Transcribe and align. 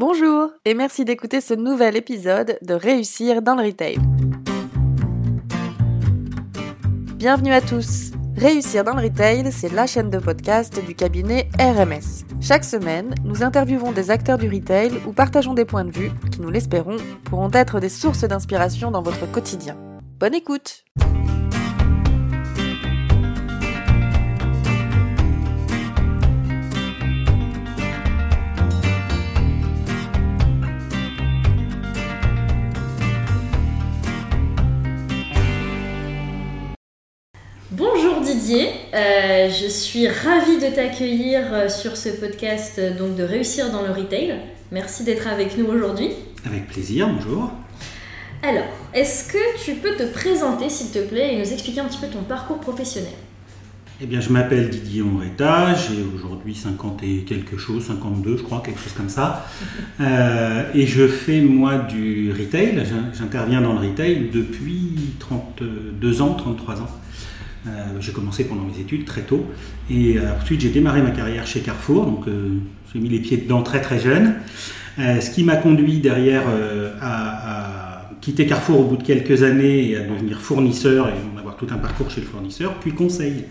Bonjour 0.00 0.48
et 0.64 0.72
merci 0.72 1.04
d'écouter 1.04 1.42
ce 1.42 1.52
nouvel 1.52 1.94
épisode 1.94 2.56
de 2.62 2.72
Réussir 2.72 3.42
dans 3.42 3.54
le 3.54 3.64
Retail. 3.64 3.98
Bienvenue 7.16 7.52
à 7.52 7.60
tous. 7.60 8.12
Réussir 8.34 8.82
dans 8.82 8.94
le 8.94 9.02
Retail, 9.02 9.52
c'est 9.52 9.70
la 9.70 9.86
chaîne 9.86 10.08
de 10.08 10.16
podcast 10.16 10.82
du 10.86 10.94
cabinet 10.94 11.50
RMS. 11.58 12.24
Chaque 12.40 12.64
semaine, 12.64 13.14
nous 13.24 13.42
interviewons 13.42 13.92
des 13.92 14.10
acteurs 14.10 14.38
du 14.38 14.48
retail 14.48 14.90
ou 15.06 15.12
partageons 15.12 15.52
des 15.52 15.66
points 15.66 15.84
de 15.84 15.90
vue 15.90 16.12
qui, 16.32 16.40
nous 16.40 16.48
l'espérons, 16.48 16.96
pourront 17.24 17.50
être 17.52 17.78
des 17.78 17.90
sources 17.90 18.24
d'inspiration 18.24 18.90
dans 18.90 19.02
votre 19.02 19.30
quotidien. 19.30 19.76
Bonne 20.18 20.34
écoute 20.34 20.86
Bonjour 37.80 38.20
Didier, 38.20 38.66
euh, 38.92 39.48
je 39.48 39.66
suis 39.66 40.06
ravie 40.06 40.58
de 40.58 40.74
t'accueillir 40.74 41.40
euh, 41.50 41.68
sur 41.70 41.96
ce 41.96 42.10
podcast 42.10 42.74
euh, 42.78 42.94
donc 42.98 43.16
de 43.16 43.22
réussir 43.22 43.72
dans 43.72 43.80
le 43.80 43.90
retail. 43.90 44.34
Merci 44.70 45.02
d'être 45.02 45.26
avec 45.26 45.56
nous 45.56 45.64
aujourd'hui. 45.64 46.10
Avec 46.44 46.66
plaisir, 46.68 47.08
bonjour. 47.08 47.50
Alors, 48.42 48.66
est-ce 48.92 49.32
que 49.32 49.64
tu 49.64 49.76
peux 49.76 49.94
te 49.96 50.02
présenter 50.12 50.68
s'il 50.68 50.90
te 50.90 50.98
plaît 51.08 51.32
et 51.34 51.38
nous 51.38 51.50
expliquer 51.50 51.80
un 51.80 51.86
petit 51.86 51.96
peu 51.96 52.08
ton 52.08 52.22
parcours 52.22 52.60
professionnel? 52.60 53.14
Eh 54.02 54.06
bien, 54.06 54.20
je 54.20 54.28
m'appelle 54.28 54.68
Didier 54.68 55.00
Onreta, 55.00 55.74
j'ai 55.74 56.02
aujourd'hui 56.14 56.54
50 56.54 57.02
et 57.02 57.18
quelque 57.24 57.56
chose, 57.56 57.86
52 57.86 58.36
je 58.36 58.42
crois, 58.42 58.60
quelque 58.62 58.80
chose 58.80 58.92
comme 58.94 59.08
ça. 59.08 59.46
Euh, 60.00 60.62
et 60.74 60.86
je 60.86 61.06
fais 61.06 61.40
moi 61.42 61.76
du 61.76 62.32
retail, 62.32 62.82
J'in- 62.88 63.10
j'interviens 63.12 63.60
dans 63.62 63.74
le 63.74 63.86
retail 63.86 64.30
depuis 64.32 64.94
32 65.18 66.22
ans, 66.22 66.32
33 66.34 66.80
ans. 66.80 66.86
Euh, 67.66 67.70
j'ai 68.00 68.12
commencé 68.12 68.44
pendant 68.44 68.62
mes 68.62 68.80
études 68.80 69.04
très 69.04 69.20
tôt 69.20 69.46
et 69.90 70.16
euh, 70.16 70.34
ensuite 70.40 70.62
j'ai 70.62 70.70
démarré 70.70 71.02
ma 71.02 71.10
carrière 71.10 71.46
chez 71.46 71.60
Carrefour, 71.60 72.06
donc 72.06 72.26
euh, 72.26 72.54
j'ai 72.90 73.00
mis 73.00 73.10
les 73.10 73.18
pieds 73.18 73.36
dedans 73.36 73.62
très 73.62 73.82
très 73.82 73.98
jeune. 73.98 74.36
Ce 74.98 75.30
qui 75.30 75.44
m'a 75.44 75.56
conduit 75.56 76.00
derrière 76.00 76.42
à, 77.00 78.10
quitter 78.20 78.44
Carrefour 78.44 78.80
au 78.80 78.84
bout 78.84 78.96
de 78.98 79.02
quelques 79.02 79.42
années 79.42 79.88
et 79.88 79.96
à 79.96 80.00
devenir 80.00 80.42
fournisseur 80.42 81.08
et 81.08 81.38
avoir 81.38 81.56
tout 81.56 81.68
un 81.70 81.78
parcours 81.78 82.10
chez 82.10 82.20
le 82.20 82.26
fournisseur, 82.26 82.74
puis 82.80 82.92
conseil 82.92 83.44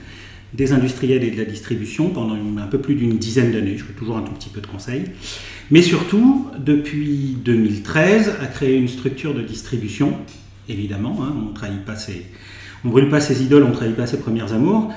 des 0.54 0.74
industriels 0.74 1.24
et 1.24 1.32
de 1.32 1.38
la 1.38 1.46
distribution 1.46 2.10
pendant 2.10 2.36
un 2.36 2.68
peu 2.68 2.78
plus 2.78 2.94
d'une 2.94 3.18
dizaine 3.18 3.52
d'années. 3.52 3.78
Je 3.78 3.84
fais 3.84 3.94
toujours 3.94 4.18
un 4.18 4.22
tout 4.22 4.34
petit 4.34 4.50
peu 4.50 4.62
de 4.62 4.68
conseil. 4.68 5.06
Mais 5.72 5.82
surtout, 5.82 6.52
depuis 6.60 7.36
2013, 7.44 8.36
à 8.42 8.46
créer 8.46 8.78
une 8.78 8.88
structure 8.88 9.34
de 9.34 9.42
distribution, 9.42 10.18
évidemment. 10.68 11.18
hein, 11.24 11.34
on 11.36 11.50
ne 11.50 11.54
trahit 11.56 11.84
pas 11.84 11.96
ses, 11.96 12.28
on 12.86 12.90
brûle 12.90 13.10
pas 13.10 13.20
ses 13.20 13.44
idoles, 13.44 13.64
on 13.64 13.72
trahit 13.72 13.96
pas 13.96 14.08
ses 14.08 14.20
premières 14.20 14.54
amours. 14.54 14.92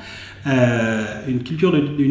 Euh, 0.45 1.05
une, 1.29 1.39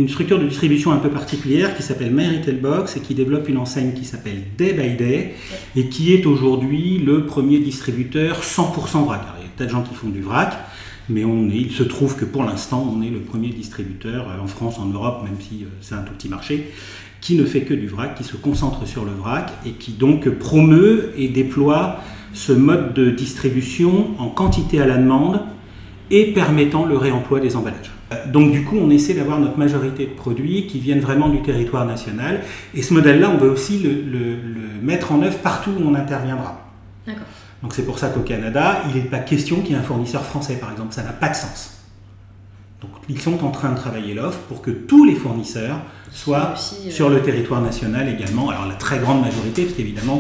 structure 0.08 0.40
de 0.40 0.48
distribution 0.48 0.94
un 0.94 0.98
peu 0.98 1.10
particulière 1.10 1.76
qui 1.76 1.84
s'appelle 1.84 2.12
My 2.12 2.38
Retail 2.38 2.56
Box 2.56 2.96
et 2.96 3.02
qui 3.02 3.14
développe 3.14 3.50
une 3.50 3.58
enseigne 3.58 3.92
qui 3.92 4.06
s'appelle 4.06 4.44
Day 4.58 4.72
by 4.72 4.96
Day 4.96 5.36
et 5.76 5.90
qui 5.90 6.14
est 6.14 6.26
aujourd'hui 6.26 6.98
le 7.00 7.26
premier 7.26 7.60
distributeur 7.60 8.42
100% 8.42 9.04
vrac. 9.04 9.22
Il 9.38 9.42
y 9.42 9.46
a 9.46 9.48
des 9.48 9.54
tas 9.58 9.66
de 9.66 9.70
gens 9.70 9.84
qui 9.84 9.94
font 9.94 10.08
du 10.08 10.22
vrac, 10.22 10.54
mais 11.10 11.26
on 11.26 11.50
est, 11.50 11.58
il 11.58 11.72
se 11.72 11.84
trouve 11.84 12.16
que 12.16 12.24
pour 12.24 12.44
l'instant, 12.44 12.90
on 12.90 13.02
est 13.02 13.10
le 13.10 13.20
premier 13.20 13.50
distributeur 13.50 14.30
euh, 14.30 14.42
en 14.42 14.48
France, 14.48 14.80
en 14.80 14.86
Europe, 14.86 15.24
même 15.26 15.38
si 15.40 15.64
euh, 15.64 15.68
c'est 15.82 15.96
un 15.96 16.04
tout 16.04 16.14
petit 16.14 16.30
marché, 16.30 16.72
qui 17.20 17.36
ne 17.36 17.44
fait 17.44 17.62
que 17.62 17.74
du 17.74 17.88
vrac, 17.88 18.16
qui 18.16 18.24
se 18.24 18.38
concentre 18.38 18.88
sur 18.88 19.04
le 19.04 19.12
vrac 19.12 19.52
et 19.66 19.72
qui 19.72 19.92
donc 19.92 20.30
promeut 20.30 21.12
et 21.18 21.28
déploie 21.28 22.00
ce 22.34 22.54
mode 22.54 22.94
de 22.94 23.10
distribution 23.10 24.12
en 24.20 24.30
quantité 24.30 24.80
à 24.80 24.86
la 24.86 24.98
demande 24.98 25.42
et 26.12 26.26
permettant 26.34 26.86
le 26.86 26.98
réemploi 26.98 27.40
des 27.40 27.56
emballages. 27.56 27.92
Euh, 28.14 28.16
Donc 28.28 28.52
du 28.52 28.64
coup, 28.64 28.78
on 28.80 28.90
essaie 28.92 29.14
d'avoir 29.16 29.40
notre 29.40 29.58
majorité 29.58 30.06
de 30.06 30.12
produits 30.14 30.68
qui 30.68 30.80
viennent 30.80 31.00
vraiment 31.00 31.30
du 31.30 31.42
territoire 31.42 31.86
national. 31.86 32.42
Et 32.76 32.82
ce 32.84 32.94
modèle-là, 32.94 33.32
on 33.34 33.38
veut 33.38 33.50
aussi 33.50 33.80
le, 33.80 33.90
le- 33.90 34.36
le 34.36 34.82
mettre 34.84 35.12
en 35.14 35.22
œuvre 35.24 35.38
partout 35.40 35.72
où 35.72 35.84
on 35.90 35.96
interviendra. 35.96 36.70
Donc 37.64 37.74
c'est 37.74 37.86
pour 37.86 37.98
ça 38.00 38.10
qu'au 38.10 38.22
Canada, 38.22 38.82
il 38.90 38.96
n'est 38.96 39.08
pas 39.08 39.20
question 39.20 39.62
qu'il 39.62 39.72
y 39.72 39.74
ait 39.76 39.78
un 39.80 39.84
fournisseur 39.84 40.24
français, 40.24 40.56
par 40.56 40.72
exemple. 40.72 40.94
Ça 40.94 41.04
n'a 41.04 41.14
pas 41.14 41.30
de 41.30 41.36
sens. 41.36 41.78
Donc 42.82 42.92
ils 43.10 43.22
sont 43.22 43.44
en 43.46 43.52
train 43.52 43.72
de 43.72 43.78
travailler 43.78 44.14
l'offre 44.16 44.40
pour 44.50 44.62
que 44.64 44.72
tous 44.72 45.06
les 45.06 45.14
fournisseurs 45.14 45.78
soient 46.12 46.54
Aussi, 46.56 46.88
euh, 46.88 46.92
sur 46.92 47.10
le 47.10 47.22
territoire 47.22 47.62
national 47.62 48.10
également. 48.10 48.50
Alors 48.50 48.66
la 48.68 48.74
très 48.74 48.98
grande 49.00 49.22
majorité, 49.22 49.64
parce 49.66 49.76
qu'évidemment, 49.78 50.20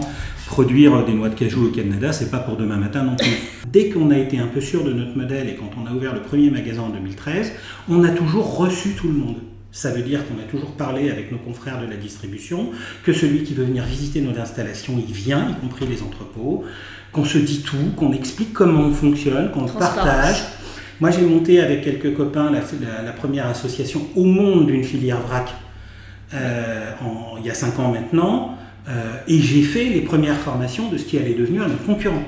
produire 0.56 1.06
des 1.06 1.14
noix 1.14 1.30
de 1.30 1.36
cajou 1.36 1.68
au 1.68 1.70
Canada, 1.70 2.12
c'est 2.12 2.30
pas 2.30 2.40
pour 2.40 2.58
demain 2.58 2.76
matin 2.76 3.04
non 3.04 3.16
plus. 3.16 3.32
Dès 3.72 3.90
qu'on 3.90 4.12
a 4.12 4.18
été 4.18 4.38
un 4.38 4.48
peu 4.48 4.60
sûr 4.60 4.84
de 4.84 4.92
notre 4.92 5.16
modèle 5.18 5.48
et 5.48 5.56
quand 5.56 5.70
on 5.82 5.88
a 5.90 5.94
ouvert 5.96 6.14
le 6.14 6.20
premier 6.22 6.50
magasin 6.52 6.82
en 6.82 6.90
2013, 6.90 7.54
on 7.90 8.04
a 8.04 8.10
toujours 8.10 8.58
reçu 8.58 8.90
tout 8.90 9.08
le 9.08 9.14
monde. 9.14 9.38
Ça 9.72 9.92
veut 9.92 10.02
dire 10.02 10.20
qu'on 10.28 10.38
a 10.42 10.44
toujours 10.52 10.72
parlé 10.74 11.10
avec 11.10 11.32
nos 11.32 11.38
confrères 11.38 11.80
de 11.82 11.90
la 11.90 11.96
distribution, 11.96 12.72
que 13.06 13.14
celui 13.14 13.44
qui 13.44 13.54
veut 13.54 13.64
venir 13.64 13.86
visiter 13.86 14.20
nos 14.20 14.38
installations, 14.38 15.02
il 15.08 15.14
vient, 15.14 15.48
y 15.52 15.62
compris 15.62 15.86
les 15.88 16.02
entrepôts, 16.04 16.66
qu'on 17.14 17.24
se 17.24 17.38
dit 17.38 17.62
tout, 17.62 17.78
qu'on 17.96 18.12
explique 18.12 18.52
comment 18.52 18.82
on 18.82 18.92
fonctionne, 18.92 19.52
qu'on 19.52 19.66
partage. 19.80 20.44
Moi, 21.00 21.12
j'ai 21.12 21.22
monté 21.26 21.62
avec 21.62 21.82
quelques 21.86 22.14
copains 22.14 22.52
la, 22.52 22.60
la- 22.60 23.02
la 23.04 23.12
première 23.14 23.48
association 23.48 24.02
au 24.18 24.26
monde 24.26 24.68
d'une 24.68 24.84
filière 24.84 25.22
vrac 25.22 25.54
euh, 26.34 26.92
en- 27.06 27.38
il 27.40 27.46
y 27.46 27.50
a 27.50 27.54
5 27.54 27.80
ans 27.80 27.92
maintenant, 27.94 28.58
euh, 28.88 29.18
et 29.28 29.40
j'ai 29.40 29.62
fait 29.62 29.86
les 29.86 30.02
premières 30.02 30.38
formations 30.38 30.90
de 30.90 30.98
ce 30.98 31.06
qui 31.06 31.18
allait 31.18 31.34
devenir 31.34 31.68
nos 31.68 31.76
concurrents. 31.76 32.24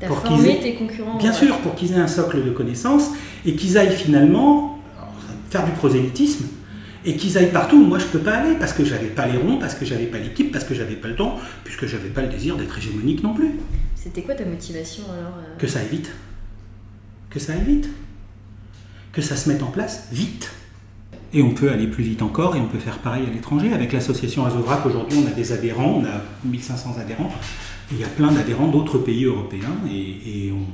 T'as 0.00 0.06
pour 0.06 0.18
formé 0.18 0.60
tes 0.60 0.74
concurrents 0.74 1.18
Bien 1.18 1.32
sûr, 1.32 1.58
pour 1.58 1.74
qu'ils 1.74 1.92
aient 1.92 2.00
un 2.00 2.08
socle 2.08 2.44
de 2.44 2.50
connaissances 2.50 3.10
et 3.44 3.54
qu'ils 3.54 3.76
aillent 3.76 3.96
finalement 3.96 4.78
faire 5.50 5.64
du 5.64 5.72
prosélytisme 5.72 6.46
et 7.04 7.16
qu'ils 7.16 7.36
aillent 7.38 7.52
partout 7.52 7.76
où 7.76 7.84
moi 7.84 7.98
je 7.98 8.06
peux 8.06 8.18
pas 8.18 8.36
aller 8.36 8.54
parce 8.54 8.72
que 8.72 8.84
j'avais 8.84 9.08
pas 9.08 9.26
les 9.26 9.38
ronds, 9.38 9.58
parce 9.58 9.74
que 9.74 9.84
j'avais 9.84 10.06
pas 10.06 10.18
l'équipe, 10.18 10.52
parce 10.52 10.64
que 10.64 10.74
j'avais 10.74 10.94
pas 10.94 11.08
le 11.08 11.16
temps, 11.16 11.38
puisque 11.64 11.86
j'avais 11.86 12.10
pas 12.10 12.22
le 12.22 12.28
désir 12.28 12.56
d'être 12.56 12.76
hégémonique 12.78 13.22
non 13.22 13.34
plus. 13.34 13.52
C'était 13.94 14.22
quoi 14.22 14.34
ta 14.34 14.44
motivation 14.44 15.04
alors 15.04 15.38
euh? 15.38 15.58
Que 15.58 15.66
ça 15.66 15.80
aille 15.80 15.88
vite. 15.88 16.10
Que 17.30 17.38
ça 17.38 17.52
aille 17.52 17.64
vite. 17.64 17.88
Que 19.12 19.22
ça 19.22 19.36
se 19.36 19.48
mette 19.48 19.62
en 19.62 19.70
place 19.70 20.08
vite. 20.12 20.50
Et 21.34 21.42
on 21.42 21.50
peut 21.52 21.70
aller 21.70 21.86
plus 21.86 22.02
vite 22.04 22.22
encore 22.22 22.56
et 22.56 22.60
on 22.60 22.66
peut 22.68 22.78
faire 22.78 22.98
pareil 22.98 23.26
à 23.26 23.30
l'étranger. 23.30 23.72
Avec 23.72 23.92
l'association 23.92 24.46
Azovrac, 24.46 24.84
aujourd'hui, 24.86 25.18
on 25.22 25.26
a 25.26 25.32
des 25.34 25.52
adhérents, 25.52 26.00
on 26.02 26.04
a 26.04 26.22
1500 26.44 26.96
adhérents. 26.98 27.30
Il 27.92 27.98
y 27.98 28.04
a 28.04 28.08
plein 28.08 28.32
d'adhérents 28.32 28.68
d'autres 28.68 28.98
pays 28.98 29.24
européens 29.24 29.76
et, 29.90 30.46
et 30.46 30.52
on, 30.52 30.66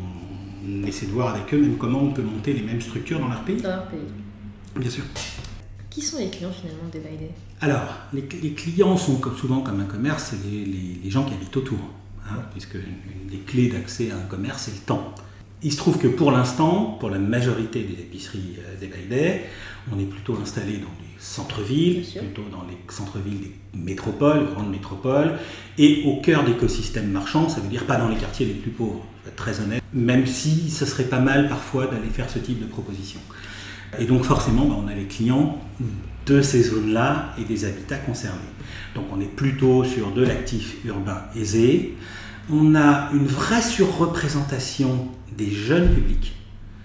on 0.69 0.87
essaie 0.87 1.07
de 1.07 1.11
voir 1.13 1.35
avec 1.35 1.53
eux 1.53 1.59
même 1.59 1.77
comment 1.77 2.01
on 2.03 2.13
peut 2.13 2.23
monter 2.23 2.53
les 2.53 2.63
mêmes 2.63 2.81
structures 2.81 3.19
dans 3.19 3.29
leur 3.29 3.43
pays. 3.43 3.61
dans 3.61 3.69
leur 3.71 3.87
pays 3.89 3.99
Bien 4.77 4.91
sûr. 4.91 5.05
Qui 5.91 6.01
sont 6.03 6.19
les 6.19 6.29
clients 6.31 6.51
finalement 6.53 6.89
Day 6.93 6.99
Day 7.01 7.31
Alors, 7.61 7.95
les, 8.13 8.25
les 8.43 8.53
clients 8.53 8.97
sont 8.97 9.17
comme, 9.17 9.37
souvent 9.37 9.61
comme 9.61 9.81
un 9.81 9.85
commerce, 9.85 10.31
c'est 10.31 10.49
les, 10.51 10.65
les- 10.65 11.01
les 11.05 11.11
gens 11.11 11.25
qui 11.25 11.35
habitent 11.35 11.57
autour. 11.57 11.79
hein, 12.29 12.39
puisque 12.53 12.77
des 12.77 13.39
clés 13.47 13.69
d'accès 13.69 14.11
à 14.11 14.17
un 14.17 14.27
commerce, 14.29 14.63
c'est 14.65 14.73
le 14.75 14.81
temps. 14.87 15.15
Il 15.63 15.73
se 15.73 15.77
trouve 15.79 15.99
que 15.99 16.09
pour 16.09 16.31
l'instant, 16.33 16.97
pour 17.01 17.11
la 17.11 17.19
majorité 17.19 17.83
des 17.85 17.95
épiceries 18.03 18.57
euh, 18.59 18.79
des 18.81 18.89
on 19.93 19.99
est 19.99 20.05
plutôt 20.05 20.37
installé 20.41 20.79
dans 20.79 20.95
les 21.01 21.15
centres-villes, 21.19 22.05
plutôt 22.19 22.45
dans 22.51 22.65
les 22.69 22.77
centres-villes 22.89 23.41
des 23.41 23.79
métropoles, 23.79 24.47
grandes 24.53 24.71
métropoles, 24.71 25.39
et 25.79 26.03
au 26.07 26.21
cœur 26.21 26.45
d'écosystèmes 26.45 27.11
marchands, 27.11 27.49
ça 27.49 27.61
veut 27.61 27.69
dire 27.69 27.87
pas 27.87 27.97
dans 27.97 28.09
les 28.09 28.17
quartiers 28.17 28.47
les 28.47 28.55
plus 28.55 28.71
pauvres, 28.71 29.05
très 29.37 29.61
honnête, 29.61 29.83
même 29.93 30.27
si 30.27 30.71
ce 30.71 30.85
serait 30.87 31.05
pas 31.05 31.21
mal 31.21 31.49
parfois 31.49 31.87
d'aller 31.87 32.09
faire 32.09 32.31
ce 32.31 32.39
type 32.39 32.61
de 32.61 32.67
proposition. 32.67 33.21
Et 33.99 34.05
donc 34.07 34.25
forcément, 34.25 34.65
bah, 34.67 34.77
on 34.83 34.89
a 34.89 34.95
les 34.95 35.07
clients 35.07 35.59
de 36.27 36.43
ces 36.43 36.63
zones-là 36.63 37.35
et 37.39 37.45
des 37.45 37.65
habitats 37.65 37.99
concernés. 37.99 38.39
Donc 38.95 39.07
on 39.13 39.21
est 39.21 39.37
plutôt 39.37 39.85
sur 39.85 40.13
de 40.13 40.23
l'actif 40.23 40.77
urbain 40.85 41.23
aisé. 41.37 41.95
On 42.51 42.75
a 42.75 43.11
une 43.13 43.27
vraie 43.27 43.63
surreprésentation 43.63 45.09
des 45.37 45.51
jeunes 45.51 45.95
publics. 45.95 46.34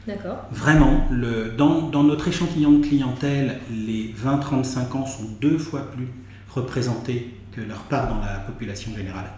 D'accord. 0.09 0.37
Vraiment, 0.51 1.05
le, 1.11 1.51
dans, 1.55 1.83
dans 1.89 2.03
notre 2.03 2.27
échantillon 2.27 2.79
de 2.79 2.85
clientèle, 2.85 3.59
les 3.71 4.11
20-35 4.25 4.97
ans 4.97 5.05
sont 5.05 5.25
deux 5.39 5.59
fois 5.59 5.91
plus 5.91 6.07
représentés 6.49 7.35
que 7.55 7.61
leur 7.61 7.83
part 7.83 8.07
dans 8.09 8.19
la 8.19 8.39
population 8.39 8.91
générale. 8.97 9.29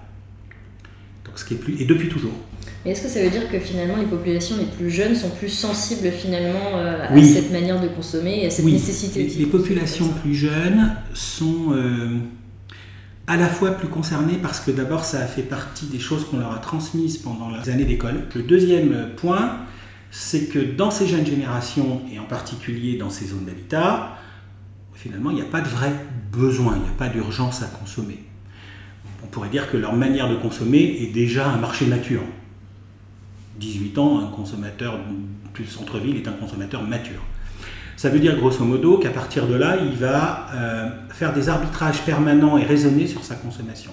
Donc 1.26 1.38
ce 1.38 1.44
qui 1.44 1.56
est 1.56 1.58
plus 1.58 1.80
et 1.82 1.86
depuis 1.86 2.08
toujours. 2.08 2.32
Mais 2.86 2.92
est-ce 2.92 3.04
que 3.04 3.10
ça 3.10 3.22
veut 3.22 3.30
dire 3.30 3.50
que 3.52 3.60
finalement 3.60 3.98
les 3.98 4.06
populations 4.06 4.56
les 4.58 4.66
plus 4.66 4.90
jeunes 4.90 5.14
sont 5.16 5.30
plus 5.30 5.50
sensibles 5.50 6.10
finalement 6.10 6.78
euh, 6.78 7.06
à 7.08 7.14
Oui. 7.14 7.26
cette 7.34 7.52
manière 7.52 7.80
de 7.82 7.88
consommer 7.90 8.44
et 8.44 8.48
à 8.48 8.50
cette 8.50 8.64
Oui, 8.66 8.72
nécessité 8.74 9.24
les, 9.24 9.36
les 9.36 9.46
populations 9.46 10.08
plus 10.22 10.34
jeunes 10.34 10.96
sont 11.14 11.74
euh, 11.74 12.18
à 13.28 13.36
la 13.38 13.48
fois 13.48 13.72
plus 13.72 13.88
concernées 13.88 14.40
parce 14.42 14.60
que 14.62 14.72
d'abord 14.72 15.04
ça 15.06 15.20
a 15.20 15.26
fait 15.28 15.44
partie 15.44 15.86
des 15.88 16.00
choses 16.00 16.26
qu'on 16.26 16.40
leur 16.40 16.54
a 16.54 16.58
transmises 16.60 17.18
pendant 17.18 17.50
les 17.50 17.70
années 17.70 17.86
d'école. 17.86 18.24
Le 18.36 18.42
deuxième 18.44 19.10
point, 19.16 19.58
c'est 20.12 20.48
que 20.48 20.60
dans 20.60 20.92
ces 20.92 21.08
jeunes 21.08 21.26
générations 21.26 22.02
et 22.14 22.20
en 22.20 22.26
particulier 22.26 22.98
dans 22.98 23.10
ces 23.10 23.28
zones 23.28 23.46
d'habitat, 23.46 24.18
finalement, 24.94 25.32
il 25.32 25.38
n'y 25.38 25.42
a 25.42 25.46
pas 25.46 25.62
de 25.62 25.70
vrai 25.70 25.92
besoin, 26.32 26.76
il 26.76 26.84
n'y 26.84 26.90
a 26.90 26.98
pas 26.98 27.08
d'urgence 27.08 27.64
à 27.64 27.68
consommer. 27.68 28.20
On 29.24 29.28
pourrait 29.28 29.50
dire 29.50 29.72
que 29.72 29.78
leur 29.78 29.94
manière 29.96 30.30
de 30.30 30.36
consommer 30.36 30.98
est 31.02 31.14
déjà 31.14 31.50
un 31.50 31.58
marché 31.58 31.86
mature. 31.86 32.24
18 33.60 33.98
ans, 33.98 34.20
un 34.20 34.28
consommateur 34.28 35.00
du 35.56 35.66
centre-ville 35.66 36.18
est 36.18 36.28
un 36.28 36.34
consommateur 36.34 36.84
mature. 36.84 37.22
Ça 37.96 38.10
veut 38.10 38.20
dire 38.20 38.36
grosso 38.36 38.64
modo 38.66 38.98
qu'à 38.98 39.12
partir 39.12 39.48
de 39.48 39.54
là, 39.54 39.78
il 39.78 39.96
va 39.96 40.48
euh, 40.54 40.90
faire 41.10 41.34
des 41.34 41.48
arbitrages 41.50 42.02
permanents 42.04 42.58
et 42.58 42.64
raisonnés 42.66 43.08
sur 43.08 43.24
sa 43.24 43.36
consommation. 43.36 43.92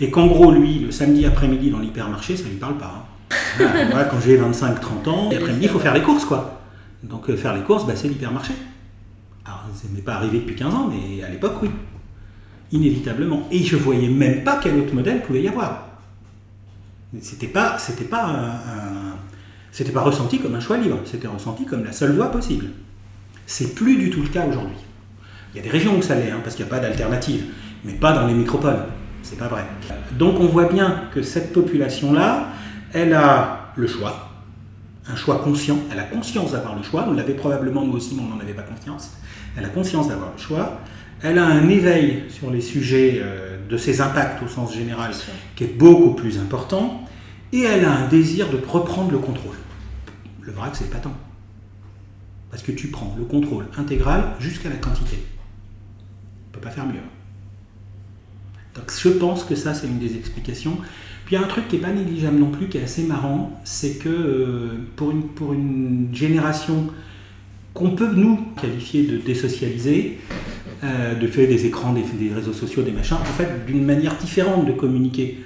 Et 0.00 0.10
qu'en 0.10 0.28
gros, 0.28 0.52
lui, 0.52 0.78
le 0.78 0.92
samedi 0.92 1.26
après-midi 1.26 1.70
dans 1.70 1.80
l'hypermarché, 1.80 2.36
ça 2.36 2.44
ne 2.44 2.50
lui 2.50 2.56
parle 2.56 2.78
pas. 2.78 2.94
hein. 2.96 3.17
Voilà, 3.58 4.04
quand 4.04 4.20
j'ai 4.20 4.38
25-30 4.38 5.08
ans, 5.08 5.28
l'après-midi, 5.30 5.64
il 5.64 5.68
faut 5.68 5.78
faire 5.78 5.94
les 5.94 6.02
courses, 6.02 6.24
quoi. 6.24 6.60
Donc 7.02 7.28
euh, 7.30 7.36
faire 7.36 7.54
les 7.54 7.62
courses, 7.62 7.86
bah, 7.86 7.94
c'est 7.96 8.08
l'hypermarché. 8.08 8.54
Alors, 9.44 9.64
ça 9.74 9.88
n'est 9.94 10.02
pas 10.02 10.14
arrivé 10.14 10.38
depuis 10.38 10.56
15 10.56 10.74
ans, 10.74 10.90
mais 10.90 11.22
à 11.22 11.28
l'époque, 11.28 11.56
oui. 11.62 11.70
Inévitablement. 12.70 13.46
Et 13.50 13.62
je 13.62 13.76
voyais 13.76 14.08
même 14.08 14.44
pas 14.44 14.60
quel 14.62 14.78
autre 14.78 14.94
modèle 14.94 15.22
pouvait 15.22 15.42
y 15.42 15.48
avoir. 15.48 15.86
C'était 17.22 17.46
pas, 17.46 17.78
pas 17.78 20.02
ressenti 20.02 20.38
comme 20.38 20.54
un 20.54 20.60
choix 20.60 20.76
libre, 20.76 20.98
c'était 21.06 21.28
ressenti 21.28 21.64
comme 21.64 21.84
la 21.84 21.92
seule 21.92 22.12
voie 22.12 22.30
possible. 22.30 22.66
C'est 23.46 23.74
plus 23.74 23.96
du 23.96 24.10
tout 24.10 24.20
le 24.20 24.28
cas 24.28 24.46
aujourd'hui. 24.46 24.76
Il 25.52 25.56
y 25.56 25.60
a 25.60 25.62
des 25.62 25.70
régions 25.70 25.96
où 25.96 26.02
ça 26.02 26.14
l'est, 26.14 26.30
hein, 26.30 26.40
parce 26.42 26.54
qu'il 26.54 26.66
n'y 26.66 26.70
a 26.70 26.74
pas 26.74 26.80
d'alternative, 26.80 27.44
mais 27.84 27.94
pas 27.94 28.12
dans 28.12 28.26
les 28.26 28.34
métropoles. 28.34 28.84
C'est 29.22 29.38
pas 29.38 29.48
vrai. 29.48 29.64
Donc 30.18 30.38
on 30.40 30.46
voit 30.46 30.70
bien 30.70 31.04
que 31.14 31.22
cette 31.22 31.54
population-là, 31.54 32.48
elle 32.92 33.12
a 33.12 33.72
le 33.76 33.86
choix, 33.86 34.30
un 35.08 35.16
choix 35.16 35.38
conscient, 35.38 35.78
elle 35.90 35.98
a 35.98 36.04
conscience 36.04 36.52
d'avoir 36.52 36.76
le 36.76 36.82
choix, 36.82 37.06
on 37.08 37.12
l'avait 37.12 37.34
probablement 37.34 37.84
nous 37.84 37.94
aussi, 37.94 38.14
mais 38.14 38.22
on 38.22 38.34
n'en 38.34 38.40
avait 38.40 38.54
pas 38.54 38.62
confiance. 38.62 39.12
Elle 39.56 39.64
a 39.64 39.68
conscience 39.68 40.08
d'avoir 40.08 40.32
le 40.32 40.38
choix, 40.38 40.80
elle 41.22 41.38
a 41.38 41.46
un 41.46 41.68
éveil 41.68 42.24
sur 42.28 42.50
les 42.50 42.60
sujets 42.60 43.20
euh, 43.22 43.58
de 43.68 43.76
ses 43.76 44.00
impacts 44.00 44.42
au 44.42 44.48
sens 44.48 44.74
général 44.74 45.12
qui 45.56 45.64
est 45.64 45.78
beaucoup 45.78 46.14
plus 46.14 46.38
important, 46.38 47.04
et 47.52 47.62
elle 47.62 47.84
a 47.84 47.92
un 47.92 48.08
désir 48.08 48.50
de 48.50 48.58
reprendre 48.66 49.10
le 49.10 49.18
contrôle. 49.18 49.56
Le 50.42 50.52
vrac, 50.52 50.74
c'est 50.74 50.90
pas 50.90 50.98
tant. 50.98 51.14
Parce 52.50 52.62
que 52.62 52.72
tu 52.72 52.88
prends 52.88 53.14
le 53.18 53.24
contrôle 53.24 53.66
intégral 53.76 54.32
jusqu'à 54.38 54.68
la 54.68 54.76
quantité. 54.76 55.18
On 56.48 56.54
peut 56.54 56.60
pas 56.60 56.70
faire 56.70 56.86
mieux. 56.86 57.00
Donc 58.74 58.92
je 58.96 59.08
pense 59.08 59.44
que 59.44 59.54
ça, 59.54 59.74
c'est 59.74 59.86
une 59.86 59.98
des 59.98 60.16
explications. 60.16 60.78
Puis 61.28 61.36
il 61.36 61.40
y 61.40 61.42
a 61.42 61.44
un 61.44 61.48
truc 61.48 61.68
qui 61.68 61.76
n'est 61.76 61.82
pas 61.82 61.92
négligeable 61.92 62.38
non 62.38 62.50
plus, 62.50 62.68
qui 62.68 62.78
est 62.78 62.84
assez 62.84 63.02
marrant, 63.02 63.60
c'est 63.62 63.98
que 63.98 64.08
euh, 64.08 64.68
pour, 64.96 65.10
une, 65.10 65.24
pour 65.24 65.52
une 65.52 66.08
génération 66.10 66.86
qu'on 67.74 67.90
peut, 67.90 68.10
nous, 68.14 68.46
qualifier 68.58 69.02
de 69.02 69.18
désocialisée, 69.18 70.20
euh, 70.82 71.14
de 71.16 71.26
fait 71.26 71.46
des 71.46 71.66
écrans, 71.66 71.92
des, 71.92 72.32
réseaux 72.32 72.54
sociaux, 72.54 72.82
des 72.82 72.92
machins, 72.92 73.18
en 73.20 73.24
fait, 73.24 73.66
d'une 73.66 73.84
manière 73.84 74.16
différente 74.16 74.64
de 74.64 74.72
communiquer. 74.72 75.44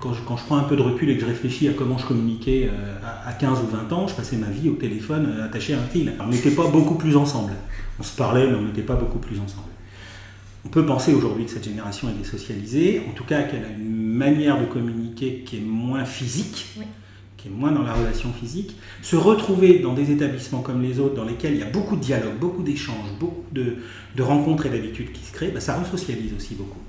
Quand 0.00 0.12
je, 0.12 0.20
quand 0.20 0.36
je 0.36 0.44
prends 0.44 0.58
un 0.58 0.64
peu 0.64 0.76
de 0.76 0.82
recul 0.82 1.08
et 1.08 1.14
que 1.14 1.22
je 1.22 1.26
réfléchis 1.26 1.66
à 1.68 1.72
comment 1.72 1.96
je 1.96 2.04
communiquais 2.04 2.68
euh, 2.70 2.98
à, 3.02 3.30
à 3.30 3.32
15 3.32 3.60
ou 3.60 3.74
20 3.74 3.92
ans, 3.94 4.06
je 4.08 4.14
passais 4.14 4.36
ma 4.36 4.50
vie 4.50 4.68
au 4.68 4.74
téléphone 4.74 5.32
attaché 5.42 5.72
à 5.72 5.78
un 5.78 5.86
fil. 5.86 6.12
On 6.20 6.28
n'était 6.28 6.50
pas 6.50 6.68
beaucoup 6.68 6.96
plus 6.96 7.16
ensemble. 7.16 7.52
On 7.98 8.02
se 8.02 8.14
parlait, 8.14 8.46
mais 8.46 8.56
on 8.56 8.64
n'était 8.64 8.82
pas 8.82 8.96
beaucoup 8.96 9.18
plus 9.18 9.40
ensemble. 9.40 9.70
On 10.66 10.68
peut 10.68 10.84
penser 10.84 11.14
aujourd'hui 11.14 11.44
que 11.44 11.52
cette 11.52 11.64
génération 11.64 12.08
est 12.08 12.14
désocialisée, 12.18 13.00
en 13.08 13.12
tout 13.12 13.22
cas 13.22 13.44
qu'elle 13.44 13.64
a 13.64 13.68
une 13.68 13.94
manière 14.14 14.60
de 14.60 14.66
communiquer 14.66 15.44
qui 15.46 15.58
est 15.58 15.60
moins 15.60 16.04
physique, 16.04 16.66
Oui. 16.76 16.84
qui 17.36 17.46
est 17.46 17.50
moins 17.52 17.70
dans 17.70 17.84
la 17.84 17.94
relation 17.94 18.32
physique. 18.32 18.74
Se 19.00 19.14
retrouver 19.14 19.78
dans 19.78 19.94
des 19.94 20.10
établissements 20.10 20.62
comme 20.62 20.82
les 20.82 20.98
autres, 20.98 21.14
dans 21.14 21.24
lesquels 21.24 21.52
il 21.54 21.60
y 21.60 21.62
a 21.62 21.70
beaucoup 21.70 21.94
de 21.94 22.00
dialogue, 22.00 22.36
beaucoup 22.40 22.64
d'échanges, 22.64 23.12
beaucoup 23.20 23.44
de, 23.52 23.76
de 24.16 24.22
rencontres 24.24 24.66
et 24.66 24.70
d'habitudes 24.70 25.12
qui 25.12 25.22
se 25.24 25.32
créent, 25.32 25.52
bah, 25.52 25.60
ça 25.60 25.78
resocialise 25.78 26.32
aussi 26.36 26.56
beaucoup. 26.56 26.80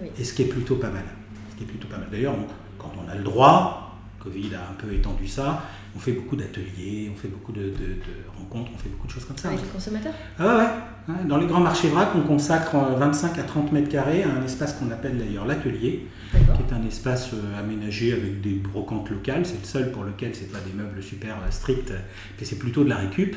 Oui. 0.00 0.06
Et 0.20 0.22
ce 0.22 0.32
qui 0.32 0.42
est 0.42 0.46
plutôt 0.46 0.76
pas 0.76 0.90
mal. 0.90 1.04
Ce 1.50 1.56
qui 1.56 1.64
est 1.64 1.66
plutôt 1.66 1.88
pas 1.88 1.98
mal. 1.98 2.06
D'ailleurs, 2.12 2.36
quand 2.78 2.92
on 3.04 3.10
a 3.10 3.16
le 3.16 3.24
droit, 3.24 3.81
Covid 4.22 4.54
a 4.54 4.60
un 4.70 4.74
peu 4.78 4.92
étendu 4.94 5.26
ça, 5.26 5.64
on 5.96 5.98
fait 5.98 6.12
beaucoup 6.12 6.36
d'ateliers, 6.36 7.10
on 7.12 7.16
fait 7.18 7.28
beaucoup 7.28 7.52
de, 7.52 7.62
de- 7.62 7.68
de 7.68 8.14
rencontres, 8.38 8.70
on 8.74 8.78
fait 8.78 8.88
beaucoup 8.88 9.06
de 9.06 9.12
choses 9.12 9.24
comme 9.24 9.36
ça. 9.36 9.48
Avec 9.48 9.60
les 9.62 9.68
consommateurs? 9.68 10.14
Ah 10.38 10.56
ouais. 10.58 11.14
Dans 11.28 11.36
les 11.36 11.46
grands 11.46 11.58
marchés 11.60 11.88
vrac, 11.88 12.10
on 12.14 12.20
consacre 12.22 12.76
euh, 12.76 12.94
25 12.96 13.36
à 13.38 13.42
30 13.42 13.72
mètres 13.72 13.88
carrés 13.88 14.22
à 14.22 14.28
un 14.30 14.44
espace 14.44 14.74
qu'on 14.74 14.90
appelle 14.92 15.18
d'ailleurs 15.18 15.44
l'atelier, 15.46 16.06
qui 16.32 16.38
est 16.62 16.72
un 16.72 16.86
espace 16.86 17.30
euh, 17.34 17.58
aménagé 17.58 18.12
avec 18.12 18.40
des 18.40 18.52
brocantes 18.54 19.10
locales. 19.10 19.44
C'est 19.44 19.58
le 19.60 19.64
seul 19.66 19.90
pour 19.90 20.04
lequel 20.04 20.30
c'est 20.34 20.52
pas 20.52 20.60
des 20.64 20.72
meubles 20.72 21.02
super 21.02 21.34
euh, 21.44 21.50
stricts, 21.50 21.90
euh, 21.90 21.98
mais 22.38 22.44
c'est 22.46 22.58
plutôt 22.58 22.84
de 22.84 22.88
la 22.90 22.96
récup, 22.98 23.34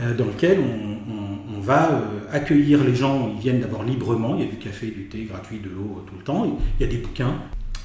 euh, 0.00 0.12
dans 0.16 0.24
lequel 0.26 0.58
on, 0.58 1.12
on- 1.12 1.56
on 1.56 1.60
va 1.60 1.92
euh, 1.92 2.00
accueillir 2.32 2.82
les 2.82 2.96
gens. 2.96 3.30
Ils 3.36 3.40
viennent 3.40 3.60
d'abord 3.60 3.84
librement. 3.84 4.34
Il 4.36 4.44
y 4.44 4.48
a 4.48 4.50
du 4.50 4.56
café, 4.58 4.88
du 4.88 5.04
thé 5.06 5.24
gratuit, 5.24 5.60
de 5.60 5.68
l'eau 5.70 5.98
euh, 6.00 6.08
tout 6.10 6.16
le 6.18 6.24
temps. 6.24 6.58
Il 6.80 6.84
y 6.84 6.88
a 6.88 6.90
des 6.92 6.98
bouquins, 6.98 7.34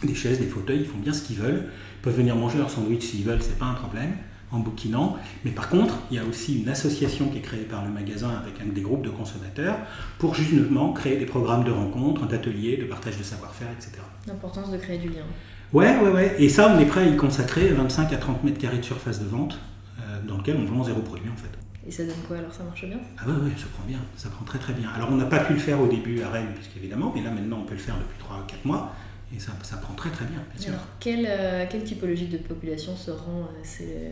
des 0.03 0.15
chaises, 0.15 0.39
des 0.39 0.47
fauteuils. 0.47 0.81
Ils 0.81 0.85
font 0.85 0.97
bien 0.97 1.13
ce 1.13 1.21
qu'ils 1.23 1.37
veulent. 1.37 1.65
Ils 1.99 2.01
peuvent 2.01 2.15
venir 2.15 2.35
manger 2.35 2.57
leur 2.57 2.69
sandwich 2.69 3.03
s'ils 3.03 3.25
veulent, 3.25 3.41
c'est 3.41 3.57
pas 3.57 3.65
un 3.65 3.73
problème 3.73 4.13
en 4.51 4.59
bouquinant. 4.59 5.17
Mais 5.45 5.51
par 5.51 5.69
contre, 5.69 5.95
il 6.09 6.17
y 6.17 6.19
a 6.19 6.25
aussi 6.25 6.61
une 6.61 6.69
association 6.69 7.29
qui 7.29 7.37
est 7.37 7.41
créée 7.41 7.65
par 7.65 7.85
le 7.85 7.91
magasin 7.91 8.31
avec 8.41 8.59
un 8.61 8.73
des 8.73 8.81
groupes 8.81 9.03
de 9.03 9.09
consommateurs 9.09 9.77
pour 10.17 10.35
justement 10.35 10.93
créer 10.93 11.17
des 11.17 11.25
programmes 11.25 11.63
de 11.63 11.71
rencontres, 11.71 12.27
d'ateliers, 12.27 12.77
de 12.77 12.85
partage 12.85 13.17
de 13.17 13.23
savoir-faire, 13.23 13.67
etc. 13.71 14.01
L'importance 14.27 14.71
de 14.71 14.77
créer 14.77 14.97
du 14.97 15.09
lien. 15.09 15.23
Ouais, 15.71 15.99
ouais, 15.99 16.09
ouais. 16.09 16.35
Et 16.39 16.49
ça, 16.49 16.73
on 16.75 16.79
est 16.79 16.85
prêt 16.85 17.01
à 17.01 17.05
y 17.05 17.15
consacrer 17.15 17.67
25 17.69 18.11
à 18.11 18.17
30 18.17 18.43
mètres 18.43 18.57
carrés 18.57 18.79
de 18.79 18.85
surface 18.85 19.19
de 19.19 19.27
vente, 19.27 19.59
euh, 19.99 20.19
dans 20.27 20.37
lequel 20.37 20.57
on 20.57 20.65
vend 20.65 20.83
zéro 20.83 21.01
produit 21.01 21.29
en 21.29 21.35
fait. 21.37 21.49
Et 21.87 21.91
ça 21.91 22.03
donne 22.03 22.15
quoi 22.27 22.37
alors 22.37 22.53
Ça 22.53 22.63
marche 22.63 22.85
bien? 22.85 22.97
Ah 23.19 23.27
ouais, 23.27 23.33
ouais, 23.33 23.51
ça 23.55 23.65
prend 23.73 23.87
bien, 23.87 23.99
ça 24.15 24.29
prend 24.29 24.45
très 24.45 24.59
très 24.59 24.73
bien. 24.73 24.89
Alors 24.95 25.09
on 25.11 25.15
n'a 25.15 25.25
pas 25.25 25.39
pu 25.39 25.53
le 25.53 25.59
faire 25.59 25.79
au 25.79 25.87
début 25.87 26.21
à 26.23 26.29
Rennes, 26.29 26.51
puisqu'évidemment, 26.55 27.11
mais 27.15 27.21
là 27.21 27.29
maintenant 27.29 27.59
on 27.61 27.65
peut 27.65 27.75
le 27.75 27.79
faire 27.79 27.95
depuis 27.95 28.17
3 28.19 28.37
à 28.37 28.41
4 28.47 28.65
mois, 28.65 28.93
et 29.35 29.39
ça, 29.39 29.51
ça 29.63 29.77
prend 29.77 29.93
très 29.93 30.09
très 30.09 30.25
bien, 30.25 30.39
bien 30.53 30.61
sûr. 30.61 30.71
Alors, 30.71 30.87
quelle, 30.99 31.27
euh, 31.29 31.65
quelle 31.69 31.83
typologie 31.83 32.27
de 32.27 32.37
population 32.37 32.95
se 32.95 33.11
rend 33.11 33.47
ces... 33.63 34.11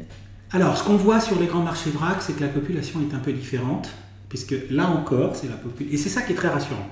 Alors, 0.52 0.78
ce 0.78 0.84
qu'on 0.84 0.96
voit 0.96 1.20
sur 1.20 1.40
les 1.40 1.48
grands 1.48 1.64
marchés 1.64 1.90
vrac, 1.90 2.22
c'est 2.22 2.34
que 2.34 2.42
la 2.42 2.50
population 2.50 3.02
est 3.02 3.14
un 3.14 3.20
peu 3.20 3.34
différente, 3.34 3.90
puisque 4.30 4.56
là 4.70 4.88
encore, 4.90 5.36
c'est 5.36 5.50
la 5.50 5.56
population. 5.56 5.94
Et 5.94 5.98
c'est 5.98 6.10
ça 6.10 6.22
qui 6.22 6.34
est 6.34 6.36
très 6.36 6.50
rassurant. 6.50 6.88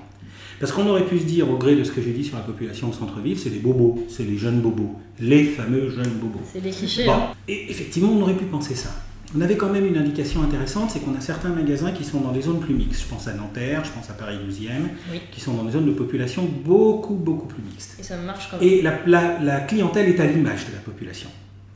Parce 0.58 0.72
qu'on 0.72 0.86
aurait 0.86 1.04
pu 1.04 1.18
se 1.18 1.24
dire, 1.24 1.50
au 1.50 1.56
gré 1.56 1.76
de 1.76 1.84
ce 1.84 1.92
que 1.92 2.02
j'ai 2.02 2.12
dit 2.12 2.24
sur 2.24 2.36
la 2.36 2.42
population 2.42 2.88
au 2.88 2.92
centre-ville, 2.92 3.38
c'est 3.38 3.50
les 3.50 3.58
bobos, 3.58 4.06
c'est 4.08 4.24
les 4.24 4.38
jeunes 4.38 4.60
bobos, 4.60 4.96
les 5.20 5.44
fameux 5.44 5.90
jeunes 5.90 6.14
bobos. 6.20 6.40
C'est 6.50 6.60
les 6.60 6.70
clichés. 6.70 7.04
Bon, 7.04 7.12
hein. 7.12 7.32
et 7.46 7.70
effectivement, 7.70 8.10
on 8.10 8.22
aurait 8.22 8.36
pu 8.36 8.46
penser 8.46 8.74
ça. 8.74 8.90
On 9.36 9.40
avait 9.42 9.56
quand 9.56 9.68
même 9.68 9.84
une 9.84 9.98
indication 9.98 10.42
intéressante, 10.42 10.90
c'est 10.92 11.00
qu'on 11.00 11.14
a 11.14 11.20
certains 11.20 11.50
magasins 11.50 11.92
qui 11.92 12.04
sont 12.04 12.20
dans 12.20 12.32
des 12.32 12.40
zones 12.42 12.60
plus 12.60 12.74
mixtes. 12.74 13.02
Je 13.02 13.08
pense 13.08 13.28
à 13.28 13.34
Nanterre, 13.34 13.84
je 13.84 13.90
pense 13.90 14.08
à 14.08 14.14
Paris 14.14 14.36
12e, 14.48 14.70
Oui. 15.12 15.20
qui 15.30 15.40
sont 15.40 15.52
dans 15.54 15.64
des 15.64 15.72
zones 15.72 15.84
de 15.86 15.92
population 15.92 16.48
beaucoup, 16.64 17.14
beaucoup 17.14 17.46
plus 17.46 17.62
mixtes. 17.62 17.96
Et 18.00 18.02
ça 18.02 18.16
marche 18.16 18.48
quand 18.50 18.58
même. 18.58 18.66
Et 18.66 18.80
la, 18.82 18.98
la- 19.06 19.38
la 19.40 19.60
clientèle 19.60 20.08
est 20.08 20.20
à 20.20 20.26
l'image 20.26 20.66
de 20.66 20.72
la 20.72 20.78
population. 20.78 21.28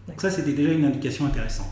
Donc 0.09 0.21
ça, 0.23 0.31
c'était 0.31 0.53
déjà 0.53 0.73
une 0.73 0.85
indication 0.87 1.27
intéressante. 1.27 1.71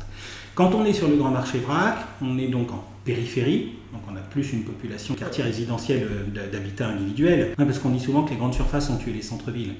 Quand 0.54 0.74
on 0.74 0.84
est 0.84 0.92
sur 0.92 1.08
le 1.08 1.16
grand 1.16 1.30
marché 1.30 1.58
vrac, 1.58 1.96
on 2.20 2.36
est 2.38 2.48
donc 2.48 2.70
en 2.72 2.84
périphérie, 3.04 3.72
donc 3.92 4.02
on 4.12 4.16
a 4.16 4.20
plus 4.20 4.52
une 4.52 4.64
population 4.64 5.14
quartier 5.14 5.42
résidentiel 5.44 6.06
euh, 6.36 6.48
d'habitat 6.52 6.88
individuel, 6.88 7.54
parce 7.56 7.78
qu'on 7.78 7.90
dit 7.90 8.00
souvent 8.00 8.24
que 8.24 8.30
les 8.30 8.36
grandes 8.36 8.54
surfaces 8.54 8.90
ont 8.90 8.96
tué 8.98 9.12
les 9.12 9.22
centres-villes. 9.22 9.72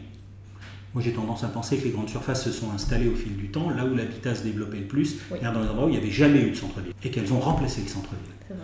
Moi, 0.95 1.03
j'ai 1.03 1.13
tendance 1.13 1.45
à 1.45 1.49
penser 1.49 1.77
que 1.77 1.85
les 1.85 1.91
grandes 1.91 2.09
surfaces 2.09 2.45
se 2.45 2.51
sont 2.51 2.73
installées 2.73 3.09
au 3.09 3.15
fil 3.15 3.37
du 3.37 3.49
temps, 3.51 3.71
là 3.71 3.85
où 3.85 3.95
l'habitat 3.95 4.35
se 4.35 4.43
développait 4.43 4.79
le 4.79 4.87
plus, 4.87 5.17
Oui. 5.31 5.39
dans 5.43 5.61
les 5.61 5.69
endroits 5.69 5.85
où 5.87 5.89
il 5.89 5.93
n'y 5.93 5.99
avait 5.99 6.11
jamais 6.11 6.41
eu 6.41 6.51
de 6.51 6.57
centre-ville, 6.57 6.93
et 7.05 7.11
qu'elles 7.11 7.33
ont 7.33 7.41
remplacé 7.41 7.83
le 7.83 7.89
centre-ville. 7.89 8.57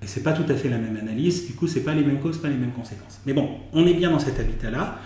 Et 0.00 0.06
c'est 0.06 0.22
pas 0.22 0.32
tout 0.32 0.50
à 0.50 0.54
fait 0.54 0.68
la 0.68 0.78
même 0.78 0.96
analyse, 0.96 1.46
du 1.46 1.54
coup, 1.54 1.66
c'est 1.66 1.82
pas 1.82 1.92
les 1.92 2.04
mêmes 2.04 2.20
causes, 2.20 2.38
pas 2.38 2.48
les 2.48 2.56
mêmes 2.56 2.72
conséquences. 2.72 3.20
Mais 3.26 3.32
bon, 3.32 3.50
on 3.72 3.86
est 3.86 3.94
bien 3.94 4.10
dans 4.10 4.18
cet 4.18 4.38
habitat-là. 4.40 5.00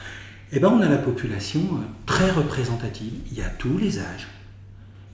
Et 0.52 0.60
ben, 0.60 0.68
on 0.68 0.80
a 0.82 0.88
la 0.88 0.98
population 0.98 1.60
euh, 1.60 1.84
très 2.04 2.30
représentative. 2.30 3.12
Il 3.32 3.38
y 3.38 3.40
a 3.40 3.48
tous 3.48 3.78
les 3.78 3.98
âges. 3.98 4.28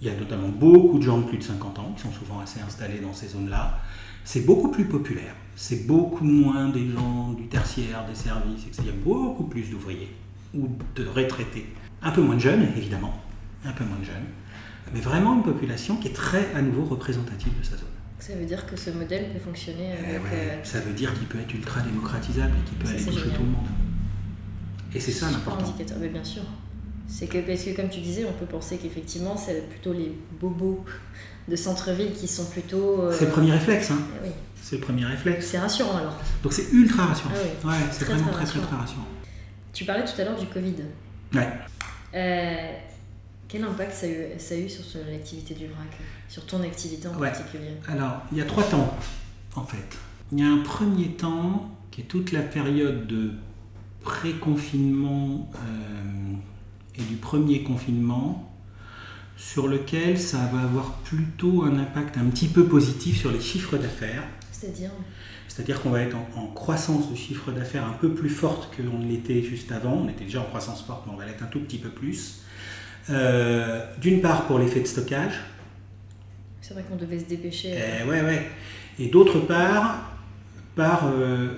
Il 0.02 0.08
y 0.08 0.10
a 0.10 0.14
notamment 0.16 0.48
beaucoup 0.48 0.98
de 0.98 1.04
gens 1.04 1.18
de 1.18 1.24
plus 1.26 1.38
de 1.38 1.44
50 1.44 1.78
ans 1.78 1.92
qui 1.96 2.02
sont 2.02 2.12
souvent 2.12 2.40
assez 2.40 2.60
installés 2.60 2.98
dans 2.98 3.12
ces 3.12 3.28
zones-là. 3.28 3.78
C'est 4.24 4.44
beaucoup 4.44 4.68
plus 4.68 4.84
populaire. 4.84 5.34
C'est 5.54 5.86
beaucoup 5.86 6.24
moins 6.24 6.68
des 6.70 6.88
gens 6.90 7.32
du 7.34 7.46
tertiaire, 7.46 8.04
des 8.08 8.16
services, 8.16 8.66
etc. 8.66 8.82
Il 8.82 8.86
y 8.86 8.90
a 8.90 9.04
beaucoup 9.04 9.44
plus 9.44 9.70
d'ouvriers 9.70 10.12
ou 10.54 10.68
de 10.96 11.06
retraités. 11.06 11.66
Un 12.02 12.10
peu 12.10 12.22
moins 12.22 12.36
de 12.36 12.40
jeunes, 12.40 12.68
évidemment. 12.76 13.14
Un 13.64 13.72
peu 13.72 13.84
moins 13.84 13.98
de 13.98 14.04
jeunes. 14.04 14.26
Mais 14.94 15.00
vraiment 15.00 15.34
une 15.34 15.42
population 15.42 15.96
qui 15.96 16.08
est 16.08 16.12
très, 16.14 16.54
à 16.54 16.62
nouveau, 16.62 16.84
représentative 16.84 17.52
de 17.58 17.64
sa 17.64 17.72
zone. 17.76 17.88
Ça 18.18 18.34
veut 18.34 18.46
dire 18.46 18.66
que 18.66 18.76
ce 18.76 18.90
modèle 18.90 19.32
peut 19.32 19.38
fonctionner 19.38 19.90
Eh 19.94 20.10
avec... 20.16 20.22
ouais, 20.24 20.28
euh, 20.34 20.64
Ça 20.64 20.80
veut 20.80 20.92
dire 20.92 21.12
qu'il 21.14 21.26
peut 21.26 21.38
être 21.38 21.54
ultra 21.54 21.80
démocratisable 21.82 22.52
et 22.58 22.68
qu'il 22.68 22.78
peut 22.78 22.86
Ça, 22.86 22.92
aller 22.94 23.04
toucher 23.04 23.30
tout 23.34 23.42
le 23.42 23.48
monde. 23.50 23.66
Et 24.94 25.00
c'est 25.00 25.12
ça 25.12 25.30
l'important. 25.30 25.64
indicateur. 25.64 25.98
Mais 26.00 26.08
bien 26.08 26.24
sûr. 26.24 26.42
C'est 27.06 27.26
que, 27.26 27.38
parce 27.38 27.62
que 27.62 27.74
comme 27.76 27.88
tu 27.88 28.00
disais, 28.00 28.24
on 28.24 28.32
peut 28.32 28.46
penser 28.46 28.76
qu'effectivement, 28.78 29.36
c'est 29.36 29.68
plutôt 29.68 29.92
les 29.92 30.12
bobos 30.40 30.84
de 31.48 31.56
centre-ville 31.56 32.12
qui 32.12 32.28
sont 32.28 32.44
plutôt... 32.46 33.02
euh, 33.02 33.12
C'est 33.16 33.26
le 33.26 33.30
premier 33.30 33.52
réflexe, 33.52 33.90
hein. 33.90 33.98
eh 34.22 34.26
oui. 34.28 34.32
C'est 34.60 34.76
le 34.76 34.82
premier 34.82 35.04
réflexe. 35.06 35.46
C'est 35.46 35.58
rassurant 35.58 35.96
alors. 35.96 36.16
Donc 36.42 36.52
c'est 36.52 36.70
ultra 36.72 37.06
rassurant. 37.06 37.30
Ah 37.34 37.38
oui. 37.64 37.70
Ouais, 37.70 37.76
c'est 37.90 38.04
vraiment 38.04 38.30
très 38.30 38.44
très, 38.44 38.58
très, 38.58 38.66
très 38.68 38.76
rassurant. 38.76 39.06
Tu 39.78 39.84
parlais 39.84 40.04
tout 40.04 40.20
à 40.20 40.24
l'heure 40.24 40.36
du 40.36 40.46
Covid. 40.46 40.74
Ouais. 41.34 41.48
Euh, 42.12 42.72
quel 43.46 43.62
impact 43.62 43.92
ça 43.92 44.06
a 44.06 44.08
eu, 44.08 44.24
ça 44.36 44.56
a 44.56 44.58
eu 44.58 44.68
sur 44.68 44.82
l'activité 45.08 45.54
du 45.54 45.66
vrac 45.68 45.86
Sur 46.28 46.44
ton 46.46 46.60
activité 46.64 47.06
en 47.06 47.16
Ouais. 47.16 47.30
particulier? 47.30 47.76
Alors, 47.86 48.22
il 48.32 48.38
y 48.38 48.40
a 48.40 48.44
trois 48.44 48.64
temps, 48.64 48.92
en 49.54 49.62
fait. 49.62 49.84
il 50.32 50.40
y 50.40 50.42
a 50.42 50.48
un 50.48 50.58
premier 50.64 51.10
temps 51.10 51.70
qui 51.92 52.00
est 52.00 52.04
toute 52.06 52.32
la 52.32 52.42
période 52.42 53.06
de 53.06 53.34
pré-confinement 54.02 55.48
euh, 55.54 56.34
et 56.96 57.02
du 57.02 57.14
premier 57.14 57.62
confinement, 57.62 58.52
sur 59.36 59.68
lequel 59.68 60.18
ça 60.18 60.38
va 60.52 60.62
avoir 60.62 60.94
plutôt 61.04 61.62
un 61.62 61.78
impact 61.78 62.18
un 62.18 62.24
petit 62.24 62.48
peu 62.48 62.64
positif 62.66 63.16
sur 63.20 63.30
les 63.30 63.40
chiffres 63.40 63.76
d'affaires. 63.78 64.24
C'est-à-dire? 64.50 64.90
C'est-à-dire 65.58 65.82
qu'on 65.82 65.90
va 65.90 66.02
être 66.02 66.16
en, 66.36 66.46
croissance 66.46 67.10
de 67.10 67.16
chiffre 67.16 67.50
d'affaires 67.50 67.84
un 67.84 67.94
peu 68.00 68.10
plus 68.10 68.28
forte 68.28 68.68
qu'on 68.76 69.04
l'était 69.04 69.42
juste 69.42 69.72
avant. 69.72 70.04
On 70.04 70.08
était 70.08 70.22
déjà 70.22 70.40
en 70.40 70.44
croissance 70.44 70.84
forte, 70.84 71.02
mais 71.04 71.12
on 71.12 71.16
va 71.16 71.26
l'être 71.26 71.42
un 71.42 71.48
tout 71.48 71.58
petit 71.58 71.78
peu 71.78 71.88
plus. 71.88 72.42
Euh, 73.10 73.84
d'une 74.00 74.20
part 74.20 74.46
pour 74.46 74.60
l'effet 74.60 74.78
de 74.78 74.86
stockage. 74.86 75.32
C'est 76.60 76.74
vrai 76.74 76.84
qu'on 76.88 76.94
devait 76.94 77.18
se 77.18 77.24
dépêcher. 77.24 77.74
Eh 77.76 78.08
ouais, 78.08 78.22
ouais. 78.22 78.48
Et 79.00 79.08
d'autre 79.08 79.40
part, 79.40 80.12
par 80.76 81.10
euh, 81.12 81.48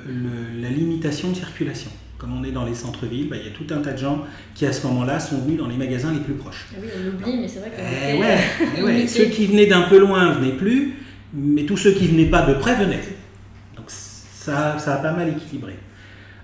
la 0.62 0.71
limitation 0.71 1.28
de 1.28 1.37
circulation. 1.37 1.90
Comme 2.16 2.35
on 2.35 2.42
est 2.42 2.52
dans 2.52 2.64
les 2.64 2.75
centres-villes, 2.75 3.28
bah, 3.28 3.37
il 3.38 3.45
y 3.45 3.49
a 3.49 3.52
tout 3.52 3.66
un 3.75 3.83
tas 3.83 3.92
de 3.92 3.99
gens 3.99 4.25
qui 4.54 4.64
à 4.64 4.73
ce 4.73 4.87
moment-là 4.87 5.21
sont 5.21 5.42
venus 5.42 5.59
dans 5.59 5.69
les 5.69 5.76
magasins 5.76 6.11
les 6.11 6.21
plus 6.21 6.35
proches. 6.35 6.69
Ah 6.73 6.78
oui, 6.80 6.88
on 6.99 7.04
l'oublie, 7.04 7.38
mais 7.42 7.49
c'est 7.49 7.59
vrai 7.59 7.69
que. 7.69 7.76
Eh 7.76 8.19
ouais, 8.19 8.38
eh 8.78 8.83
ouais. 8.83 9.07
Ceux 9.07 9.26
qui 9.26 9.45
venaient 9.45 9.66
d'un 9.66 9.83
peu 9.83 9.99
loin 9.99 10.33
venaient 10.33 10.57
plus, 10.57 10.95
mais 11.35 11.64
tous 11.64 11.76
ceux 11.76 11.92
qui 11.92 12.07
venaient 12.07 12.30
pas 12.30 12.47
de 12.47 12.54
près 12.54 12.76
venaient. 12.76 13.02
Ça, 14.40 14.78
ça 14.78 14.94
a 14.94 14.97
pas 14.97 15.12
mal 15.12 15.28
équilibré. 15.28 15.75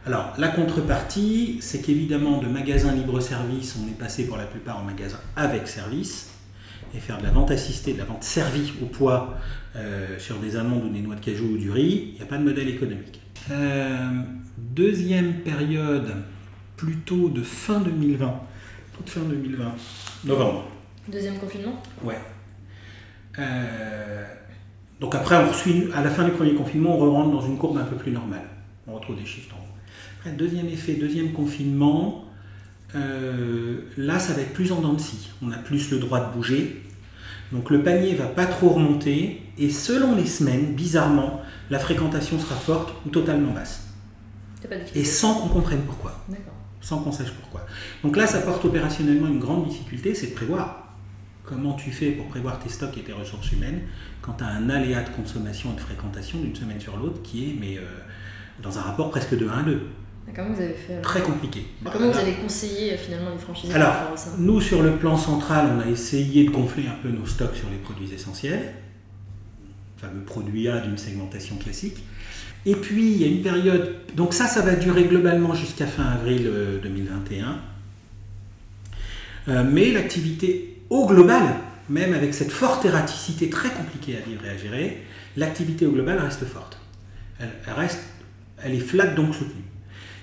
Alors, 0.04 0.34
la 0.36 0.48
contrepartie, 0.48 1.56
c'est 1.62 1.80
qu'évidemment, 1.80 2.42
de 2.42 2.46
magasins 2.46 2.92
libre-service, 2.92 3.74
on 3.82 3.88
est 3.88 3.98
passé 3.98 4.26
pour 4.26 4.36
la 4.36 4.44
plupart 4.44 4.78
en 4.78 4.82
magasin 4.82 5.18
avec 5.34 5.66
service 5.66 6.30
et 6.94 6.98
faire 6.98 7.16
de 7.16 7.22
la 7.22 7.30
vente 7.30 7.50
assistée, 7.50 7.94
de 7.94 7.98
la 7.98 8.04
vente 8.04 8.22
servie 8.22 8.74
au 8.82 8.84
poids 8.84 9.38
euh, 9.76 10.18
sur 10.18 10.36
des 10.36 10.56
amandes 10.56 10.84
ou 10.84 10.88
des 10.90 11.00
noix 11.00 11.14
de 11.14 11.24
cajou 11.24 11.54
ou 11.54 11.56
du 11.56 11.70
riz, 11.70 12.10
il 12.12 12.14
n'y 12.16 12.22
a 12.22 12.26
pas 12.26 12.36
de 12.36 12.44
modèle 12.44 12.68
économique. 12.68 13.18
Euh, 13.50 14.10
deuxième 14.58 15.40
période, 15.40 16.16
plutôt 16.76 17.30
de 17.30 17.42
fin 17.42 17.80
2020, 17.80 18.40
toute 18.94 19.08
fin 19.08 19.22
2020, 19.22 19.74
novembre. 20.26 20.68
Deuxième 21.08 21.38
confinement? 21.38 21.82
Ouais. 22.04 22.20
Euh, 23.38 24.24
donc 25.00 25.14
après, 25.14 25.36
on 25.36 25.52
suit, 25.52 25.88
à 25.94 26.02
la 26.02 26.10
fin 26.10 26.24
du 26.24 26.30
premier 26.30 26.54
confinement, 26.54 26.98
on 26.98 27.12
rentre 27.12 27.30
dans 27.30 27.46
une 27.46 27.58
courbe 27.58 27.78
un 27.78 27.84
peu 27.84 27.96
plus 27.96 28.12
normale. 28.12 28.44
On 28.86 28.94
retrouve 28.94 29.16
des 29.16 29.26
chiffres 29.26 29.54
en 29.54 29.58
haut. 29.58 29.76
Après, 30.18 30.32
deuxième 30.32 30.68
effet, 30.68 30.94
deuxième 30.94 31.32
confinement, 31.32 32.24
là, 32.94 34.18
ça 34.18 34.32
va 34.32 34.40
être 34.40 34.52
plus 34.52 34.72
en 34.72 34.80
dents 34.80 34.94
de 34.94 35.00
scie. 35.00 35.30
On 35.42 35.50
a 35.52 35.58
plus 35.58 35.90
le 35.90 35.98
droit 35.98 36.20
de 36.20 36.32
bouger. 36.32 36.82
Donc 37.52 37.70
le 37.70 37.82
panier 37.82 38.14
va 38.14 38.26
pas 38.26 38.46
trop 38.46 38.70
remonter 38.70 39.42
et 39.58 39.70
selon 39.70 40.16
les 40.16 40.26
semaines, 40.26 40.74
bizarrement, 40.74 41.42
la 41.70 41.78
fréquentation 41.78 42.38
sera 42.38 42.56
forte 42.56 42.94
ou 43.06 43.10
totalement 43.10 43.52
basse. 43.52 43.86
Et 44.94 45.04
sans 45.04 45.34
qu'on 45.34 45.48
comprenne 45.48 45.82
pourquoi. 45.82 46.24
Sans 46.80 46.98
qu'on 46.98 47.12
sache 47.12 47.32
pourquoi. 47.32 47.66
Donc 48.02 48.16
là, 48.16 48.26
ça 48.26 48.40
porte 48.40 48.64
opérationnellement 48.64 49.28
une 49.28 49.38
grande 49.38 49.68
difficulté, 49.68 50.14
c'est 50.14 50.28
de 50.28 50.34
prévoir. 50.34 50.85
Comment 51.46 51.74
tu 51.74 51.92
fais 51.92 52.10
pour 52.10 52.26
prévoir 52.26 52.58
tes 52.58 52.68
stocks 52.68 52.98
et 52.98 53.02
tes 53.02 53.12
ressources 53.12 53.52
humaines 53.52 53.80
quand 54.20 54.34
tu 54.34 54.44
as 54.44 54.48
un 54.48 54.68
aléa 54.68 55.02
de 55.02 55.10
consommation 55.10 55.72
et 55.72 55.76
de 55.76 55.80
fréquentation 55.80 56.38
d'une 56.38 56.56
semaine 56.56 56.80
sur 56.80 56.96
l'autre 56.96 57.22
qui 57.22 57.44
est 57.44 57.56
mais, 57.58 57.78
euh, 57.78 57.82
dans 58.62 58.78
un 58.78 58.82
rapport 58.82 59.10
presque 59.10 59.38
de 59.38 59.48
1 59.48 59.50
à 59.50 59.62
2 59.62 59.80
Comment 60.34 60.52
vous 60.52 60.60
avez 60.60 60.74
fait 60.74 61.00
Très 61.02 61.20
compliqué. 61.22 61.66
Comment 61.84 62.10
vous 62.10 62.18
avez 62.18 62.32
conseillé 62.32 62.92
euh, 62.92 62.96
finalement 62.96 63.30
les 63.30 63.38
franchisés 63.38 63.72
Alors, 63.72 63.94
nous 64.38 64.60
sur 64.60 64.82
le 64.82 64.96
plan 64.96 65.16
central, 65.16 65.68
on 65.76 65.80
a 65.80 65.86
essayé 65.86 66.44
de 66.44 66.50
gonfler 66.50 66.88
un 66.88 66.96
peu 67.00 67.10
nos 67.10 67.26
stocks 67.26 67.54
sur 67.54 67.70
les 67.70 67.76
produits 67.76 68.12
essentiels, 68.12 68.74
fameux 69.96 70.22
produit 70.22 70.68
A 70.68 70.80
d'une 70.80 70.98
segmentation 70.98 71.56
classique. 71.56 72.02
Et 72.66 72.74
puis 72.74 73.12
il 73.12 73.18
y 73.18 73.24
a 73.24 73.28
une 73.28 73.42
période, 73.42 73.94
donc 74.16 74.34
ça, 74.34 74.48
ça 74.48 74.62
va 74.62 74.74
durer 74.74 75.04
globalement 75.04 75.54
jusqu'à 75.54 75.86
fin 75.86 76.02
avril 76.02 76.50
2021. 76.82 77.46
Euh, 77.46 77.52
euh, 79.48 79.64
mais 79.64 79.92
l'activité 79.92 80.75
au 80.90 81.06
global, 81.06 81.42
même 81.88 82.14
avec 82.14 82.34
cette 82.34 82.50
forte 82.50 82.84
erraticité 82.84 83.50
très 83.50 83.70
compliquée 83.70 84.16
à 84.16 84.28
vivre 84.28 84.44
et 84.44 84.50
à 84.50 84.56
gérer, 84.56 85.02
l'activité 85.36 85.86
au 85.86 85.92
global 85.92 86.18
reste 86.18 86.44
forte. 86.44 86.78
Elle, 87.38 87.48
reste, 87.74 88.02
elle 88.62 88.74
est 88.74 88.80
flat 88.80 89.06
donc 89.06 89.34
soutenue. 89.34 89.62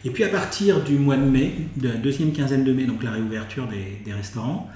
Et 0.05 0.09
puis 0.09 0.23
à 0.25 0.29
partir 0.29 0.83
du 0.83 0.97
mois 0.97 1.15
de 1.15 1.23
mai, 1.23 1.53
de 1.77 1.87
la 1.87 1.95
deuxième 1.95 2.33
quinzaine 2.33 2.65
de 2.65 2.73
mai, 2.73 2.85
donc 2.85 3.03
la 3.03 3.11
réouverture 3.11 3.67
des, 3.67 4.11
restaurants, 4.11 4.69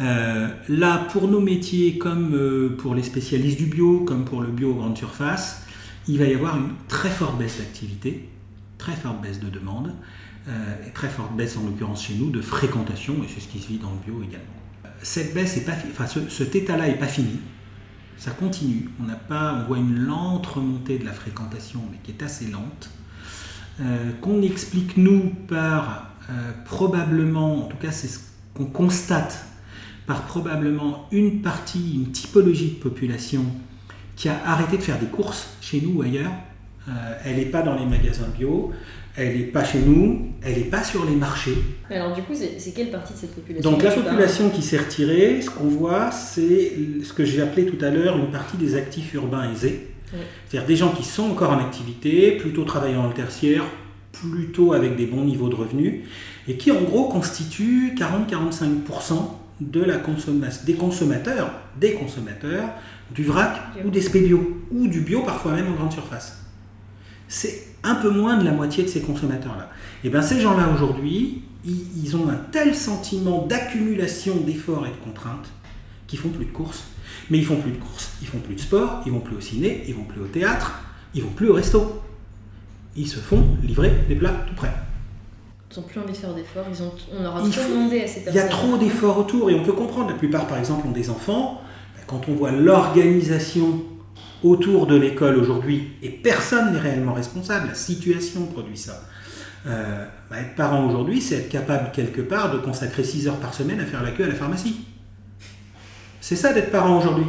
euh, 0.00 0.48
là 0.68 1.06
pour 1.12 1.28
nos 1.28 1.40
métiers, 1.40 1.98
comme 1.98 2.34
euh, 2.34 2.76
pour 2.76 2.94
les 2.94 3.04
spécialistes 3.04 3.58
du 3.58 3.66
bio, 3.66 4.00
comme 4.00 4.24
pour 4.24 4.40
le 4.40 4.48
bio 4.48 4.74
grande 4.74 4.98
surface, 4.98 5.64
il 6.08 6.18
va 6.18 6.24
y 6.24 6.34
avoir 6.34 6.56
une 6.56 6.70
très 6.88 7.10
forte 7.10 7.38
baisse 7.38 7.58
d'activité, 7.58 8.28
très 8.78 8.96
forte 8.96 9.22
baisse 9.22 9.38
de 9.38 9.48
demande, 9.48 9.94
euh, 10.48 10.88
et 10.88 10.90
très 10.90 11.08
forte 11.08 11.36
baisse 11.36 11.56
en 11.56 11.64
l'occurrence 11.64 12.04
chez 12.04 12.14
nous 12.14 12.30
de 12.30 12.40
fréquentation, 12.40 13.14
et 13.22 13.28
c'est 13.32 13.40
ce 13.40 13.46
qui 13.46 13.60
se 13.60 13.68
vit 13.68 13.78
dans 13.78 13.90
le 13.90 13.98
bio 14.04 14.20
également. 14.24 14.61
Cette 15.02 15.34
baisse 15.34 15.58
pas, 15.60 15.72
enfin 15.90 16.06
ce, 16.06 16.28
cet 16.28 16.54
état-là 16.54 16.86
n'est 16.86 16.98
pas 16.98 17.08
fini, 17.08 17.40
ça 18.16 18.30
continue. 18.30 18.88
On 19.00 19.04
n'a 19.04 19.16
pas, 19.16 19.54
on 19.54 19.66
voit 19.66 19.78
une 19.78 19.98
lente 19.98 20.46
remontée 20.46 20.98
de 20.98 21.04
la 21.04 21.12
fréquentation, 21.12 21.80
mais 21.90 21.98
qui 22.02 22.12
est 22.12 22.22
assez 22.22 22.46
lente. 22.46 22.90
Euh, 23.80 24.12
qu'on 24.20 24.42
explique 24.42 24.96
nous 24.96 25.32
par 25.48 26.10
euh, 26.30 26.52
probablement, 26.64 27.64
en 27.64 27.68
tout 27.68 27.78
cas 27.78 27.90
c'est 27.90 28.06
ce 28.06 28.20
qu'on 28.54 28.66
constate, 28.66 29.46
par 30.06 30.22
probablement 30.22 31.08
une 31.10 31.42
partie, 31.42 31.94
une 31.94 32.12
typologie 32.12 32.72
de 32.72 32.82
population 32.82 33.44
qui 34.14 34.28
a 34.28 34.38
arrêté 34.44 34.76
de 34.76 34.82
faire 34.82 34.98
des 34.98 35.06
courses 35.06 35.56
chez 35.60 35.80
nous 35.80 35.98
ou 35.98 36.02
ailleurs. 36.02 36.32
Euh, 36.88 37.18
elle 37.24 37.36
n'est 37.36 37.46
pas 37.46 37.62
dans 37.62 37.74
les 37.74 37.86
magasins 37.86 38.28
bio, 38.36 38.72
elle 39.16 39.36
n'est 39.36 39.44
pas 39.44 39.64
chez 39.64 39.80
nous, 39.80 40.28
elle 40.42 40.56
n'est 40.56 40.64
pas 40.64 40.82
sur 40.82 41.04
les 41.04 41.14
marchés. 41.14 41.56
alors 41.90 42.14
du 42.14 42.22
coup, 42.22 42.32
c'est 42.34 42.72
quelle 42.72 42.90
partie 42.90 43.12
de 43.12 43.18
cette 43.18 43.34
population 43.34 43.70
Donc 43.70 43.82
la 43.82 43.90
population 43.90 44.48
qui 44.50 44.62
s'est 44.62 44.78
retirée, 44.78 45.40
ce 45.42 45.50
qu'on 45.50 45.68
voit, 45.68 46.10
c'est 46.10 46.72
ce 47.04 47.12
que 47.12 47.24
j'ai 47.24 47.42
appelé 47.42 47.66
tout 47.66 47.82
à 47.84 47.90
l'heure 47.90 48.16
une 48.16 48.30
partie 48.30 48.56
des 48.56 48.74
actifs 48.74 49.12
urbains 49.14 49.50
aisés. 49.52 49.88
C'est-à-dire 50.48 50.66
des 50.66 50.76
gens 50.76 50.90
qui 50.90 51.04
sont 51.04 51.30
encore 51.30 51.52
en 51.52 51.58
activité, 51.58 52.32
plutôt 52.32 52.64
travaillant 52.64 53.02
dans 53.02 53.08
le 53.08 53.14
tertiaire, 53.14 53.64
plutôt 54.12 54.74
avec 54.74 54.94
des 54.94 55.06
bons 55.06 55.24
niveaux 55.24 55.48
de 55.48 55.54
revenus, 55.54 56.04
et 56.46 56.56
qui 56.56 56.70
en 56.70 56.82
gros 56.82 57.08
constituent 57.08 57.94
40-45% 57.94 59.14
de 59.60 59.80
la 59.80 59.96
consommation, 59.96 60.64
des 60.66 60.74
consommateurs, 60.74 61.50
des 61.80 61.94
consommateurs 61.94 62.68
du 63.14 63.24
vrac 63.24 63.58
ou 63.84 63.90
des 63.90 64.00
spédios, 64.00 64.60
ou 64.70 64.88
du 64.88 65.00
bio 65.00 65.22
parfois 65.22 65.52
même 65.52 65.68
en 65.68 65.76
grande 65.76 65.92
surface. 65.92 66.42
C'est 67.28 67.71
un 67.84 67.94
peu 67.96 68.10
moins 68.10 68.36
de 68.36 68.44
la 68.44 68.52
moitié 68.52 68.84
de 68.84 68.88
ces 68.88 69.00
consommateurs-là. 69.00 69.70
Et 70.04 70.10
bien 70.10 70.22
ces 70.22 70.40
gens-là 70.40 70.68
aujourd'hui, 70.74 71.42
ils 71.64 72.16
ont 72.16 72.28
un 72.28 72.40
tel 72.50 72.74
sentiment 72.74 73.46
d'accumulation 73.46 74.36
d'efforts 74.36 74.86
et 74.86 74.90
de 74.90 75.04
contraintes 75.04 75.48
qu'ils 76.06 76.18
font 76.18 76.30
plus 76.30 76.46
de 76.46 76.50
courses 76.50 76.84
mais 77.30 77.38
ils 77.38 77.44
font 77.44 77.56
plus 77.56 77.72
de 77.72 77.78
courses, 77.78 78.12
ils 78.20 78.28
font 78.28 78.38
plus 78.38 78.54
de 78.54 78.60
sport, 78.60 79.02
ils 79.06 79.12
vont 79.12 79.20
plus 79.20 79.36
au 79.36 79.40
ciné, 79.40 79.84
ils 79.88 79.94
vont 79.94 80.04
plus 80.04 80.20
au 80.20 80.26
théâtre, 80.26 80.80
ils 81.14 81.22
vont 81.22 81.30
plus 81.30 81.48
au 81.48 81.54
resto. 81.54 82.02
Ils 82.96 83.08
se 83.08 83.18
font 83.18 83.42
livrer 83.62 83.90
des 84.08 84.16
plats 84.16 84.34
tout 84.46 84.54
prêts. 84.54 84.72
Ils 85.70 85.80
n'ont 85.80 85.86
plus 85.86 86.00
envie 86.00 86.12
de 86.12 86.16
faire 86.16 86.34
d'efforts, 86.34 86.66
ils 86.70 86.82
ont, 86.82 86.92
on 87.18 87.24
aura 87.24 87.40
trop 87.40 87.70
demandé 87.70 88.02
à 88.02 88.06
ces 88.06 88.20
personnes. 88.20 88.34
Il 88.34 88.36
y 88.36 88.40
a 88.40 88.48
trop 88.48 88.76
d'efforts 88.76 89.18
autour 89.18 89.50
et 89.50 89.54
on 89.54 89.62
peut 89.62 89.72
comprendre. 89.72 90.10
La 90.10 90.16
plupart, 90.16 90.46
par 90.46 90.58
exemple, 90.58 90.86
ont 90.86 90.92
des 90.92 91.08
enfants. 91.08 91.62
Quand 92.06 92.28
on 92.28 92.34
voit 92.34 92.50
l'organisation 92.50 93.82
autour 94.42 94.86
de 94.86 94.96
l'école 94.96 95.36
aujourd'hui, 95.36 95.92
et 96.02 96.10
personne 96.10 96.72
n'est 96.72 96.80
réellement 96.80 97.14
responsable, 97.14 97.68
la 97.68 97.74
situation 97.74 98.46
produit 98.46 98.76
ça. 98.76 99.02
Euh, 99.66 100.04
bah, 100.30 100.40
être 100.40 100.56
parent 100.56 100.86
aujourd'hui, 100.86 101.20
c'est 101.20 101.36
être 101.36 101.48
capable 101.48 101.92
quelque 101.92 102.20
part 102.20 102.52
de 102.52 102.58
consacrer 102.58 103.04
6 103.04 103.28
heures 103.28 103.36
par 103.36 103.54
semaine 103.54 103.80
à 103.80 103.86
faire 103.86 104.02
la 104.02 104.10
queue 104.10 104.24
à 104.24 104.28
la 104.28 104.34
pharmacie. 104.34 104.84
C'est 106.20 106.36
ça 106.36 106.52
d'être 106.52 106.70
parent 106.70 106.98
aujourd'hui. 106.98 107.26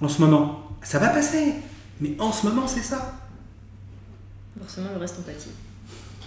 En 0.00 0.08
ce 0.08 0.20
moment. 0.20 0.62
Ça 0.82 0.98
va 0.98 1.08
passer. 1.08 1.54
Mais 2.00 2.14
en 2.18 2.30
ce 2.30 2.46
moment, 2.46 2.66
c'est 2.66 2.82
ça. 2.82 3.18
Forcément, 4.58 4.88
le 4.94 5.00
reste 5.00 5.18
empathie. 5.18 5.50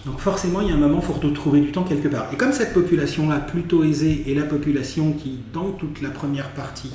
Donc 0.06 0.18
forcément, 0.18 0.60
il 0.60 0.68
y 0.68 0.70
a 0.70 0.74
un 0.74 0.78
moment, 0.78 1.00
il 1.00 1.04
faut 1.04 1.28
trouver 1.30 1.60
du 1.60 1.72
temps 1.72 1.84
quelque 1.84 2.08
part. 2.08 2.32
Et 2.32 2.36
comme 2.36 2.52
cette 2.52 2.72
population-là, 2.72 3.38
plutôt 3.40 3.84
aisée, 3.84 4.30
est 4.30 4.34
la 4.34 4.44
population 4.44 5.12
qui, 5.12 5.40
dans 5.52 5.72
toute 5.72 6.00
la 6.00 6.10
première 6.10 6.50
partie 6.50 6.92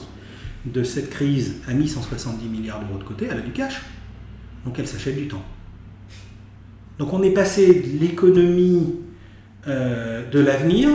de 0.66 0.84
cette 0.84 1.10
crise, 1.10 1.56
a 1.68 1.74
mis 1.74 1.88
170 1.88 2.48
milliards 2.48 2.80
d'euros 2.80 2.98
de 2.98 3.04
côté, 3.04 3.28
elle 3.30 3.38
a 3.38 3.42
du 3.42 3.52
cash. 3.52 3.82
Donc 4.66 4.80
elle 4.80 4.88
s'achète 4.88 5.16
du 5.16 5.28
temps. 5.28 5.44
Donc 6.98 7.14
on 7.14 7.22
est 7.24 7.32
passé 7.32 7.82
de 7.82 8.00
l'économie 8.00 8.96
euh, 9.68 10.30
de 10.30 10.40
l'avenir, 10.40 10.90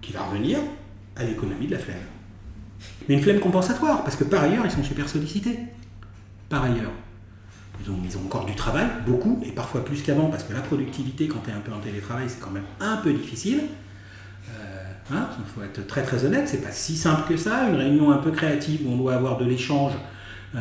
qui 0.00 0.12
va 0.12 0.22
revenir, 0.22 0.58
à 1.16 1.24
l'économie 1.24 1.66
de 1.66 1.72
la 1.72 1.78
flemme 1.78 1.96
mais 3.08 3.16
une 3.16 3.22
flemme 3.22 3.40
compensatoire, 3.40 4.04
parce 4.04 4.16
que 4.16 4.24
par 4.24 4.44
ailleurs, 4.44 4.64
ils 4.64 4.70
sont 4.70 4.84
super 4.84 5.08
sollicités. 5.08 5.58
Par 6.48 6.62
ailleurs. 6.62 6.92
Ils 7.82 7.90
ont, 7.90 7.98
ils 8.04 8.16
ont 8.16 8.20
encore 8.20 8.44
du 8.44 8.54
travail, 8.54 8.86
beaucoup, 9.06 9.40
et 9.44 9.52
parfois 9.52 9.84
plus 9.84 10.02
qu'avant, 10.02 10.26
parce 10.26 10.44
que 10.44 10.52
la 10.52 10.60
productivité, 10.60 11.26
quand 11.26 11.40
tu 11.44 11.50
es 11.50 11.52
un 11.52 11.60
peu 11.60 11.72
en 11.72 11.80
télétravail, 11.80 12.26
c'est 12.28 12.40
quand 12.40 12.50
même 12.50 12.66
un 12.78 12.98
peu 12.98 13.12
difficile. 13.12 13.62
Hein, 15.12 15.28
il 15.38 15.44
faut 15.44 15.62
être 15.62 15.86
très 15.86 16.02
très 16.02 16.24
honnête, 16.24 16.48
c'est 16.48 16.62
pas 16.62 16.70
si 16.70 16.96
simple 16.96 17.28
que 17.28 17.36
ça. 17.36 17.68
Une 17.68 17.76
réunion 17.76 18.10
un 18.10 18.18
peu 18.18 18.30
créative 18.30 18.86
où 18.86 18.92
on 18.92 18.96
doit 18.96 19.14
avoir 19.14 19.38
de 19.38 19.44
l'échange, 19.44 19.92
euh, 20.54 20.58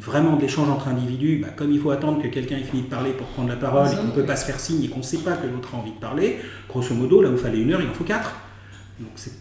vraiment 0.00 0.36
de 0.36 0.42
l'échange 0.42 0.68
entre 0.68 0.88
individus, 0.88 1.38
bah, 1.42 1.48
comme 1.54 1.70
il 1.70 1.78
faut 1.78 1.90
attendre 1.90 2.22
que 2.22 2.28
quelqu'un 2.28 2.56
ait 2.56 2.64
fini 2.64 2.82
de 2.82 2.88
parler 2.88 3.12
pour 3.12 3.26
prendre 3.28 3.48
la 3.48 3.56
parole 3.56 3.86
et 3.86 3.96
qu'on 3.96 4.04
ne 4.04 4.12
peut 4.12 4.24
pas 4.24 4.36
se 4.36 4.44
faire 4.44 4.58
signe 4.58 4.84
et 4.84 4.88
qu'on 4.88 4.98
ne 4.98 5.04
sait 5.04 5.18
pas 5.18 5.32
que 5.32 5.46
l'autre 5.46 5.74
a 5.74 5.78
envie 5.78 5.92
de 5.92 5.98
parler, 5.98 6.38
grosso 6.68 6.94
modo, 6.94 7.22
là 7.22 7.30
où 7.30 7.32
il 7.32 7.38
fallait 7.38 7.60
une 7.60 7.72
heure, 7.72 7.80
il 7.80 7.88
en 7.88 7.94
faut 7.94 8.04
quatre. 8.04 8.34
Donc 8.98 9.10
c'est 9.14 9.32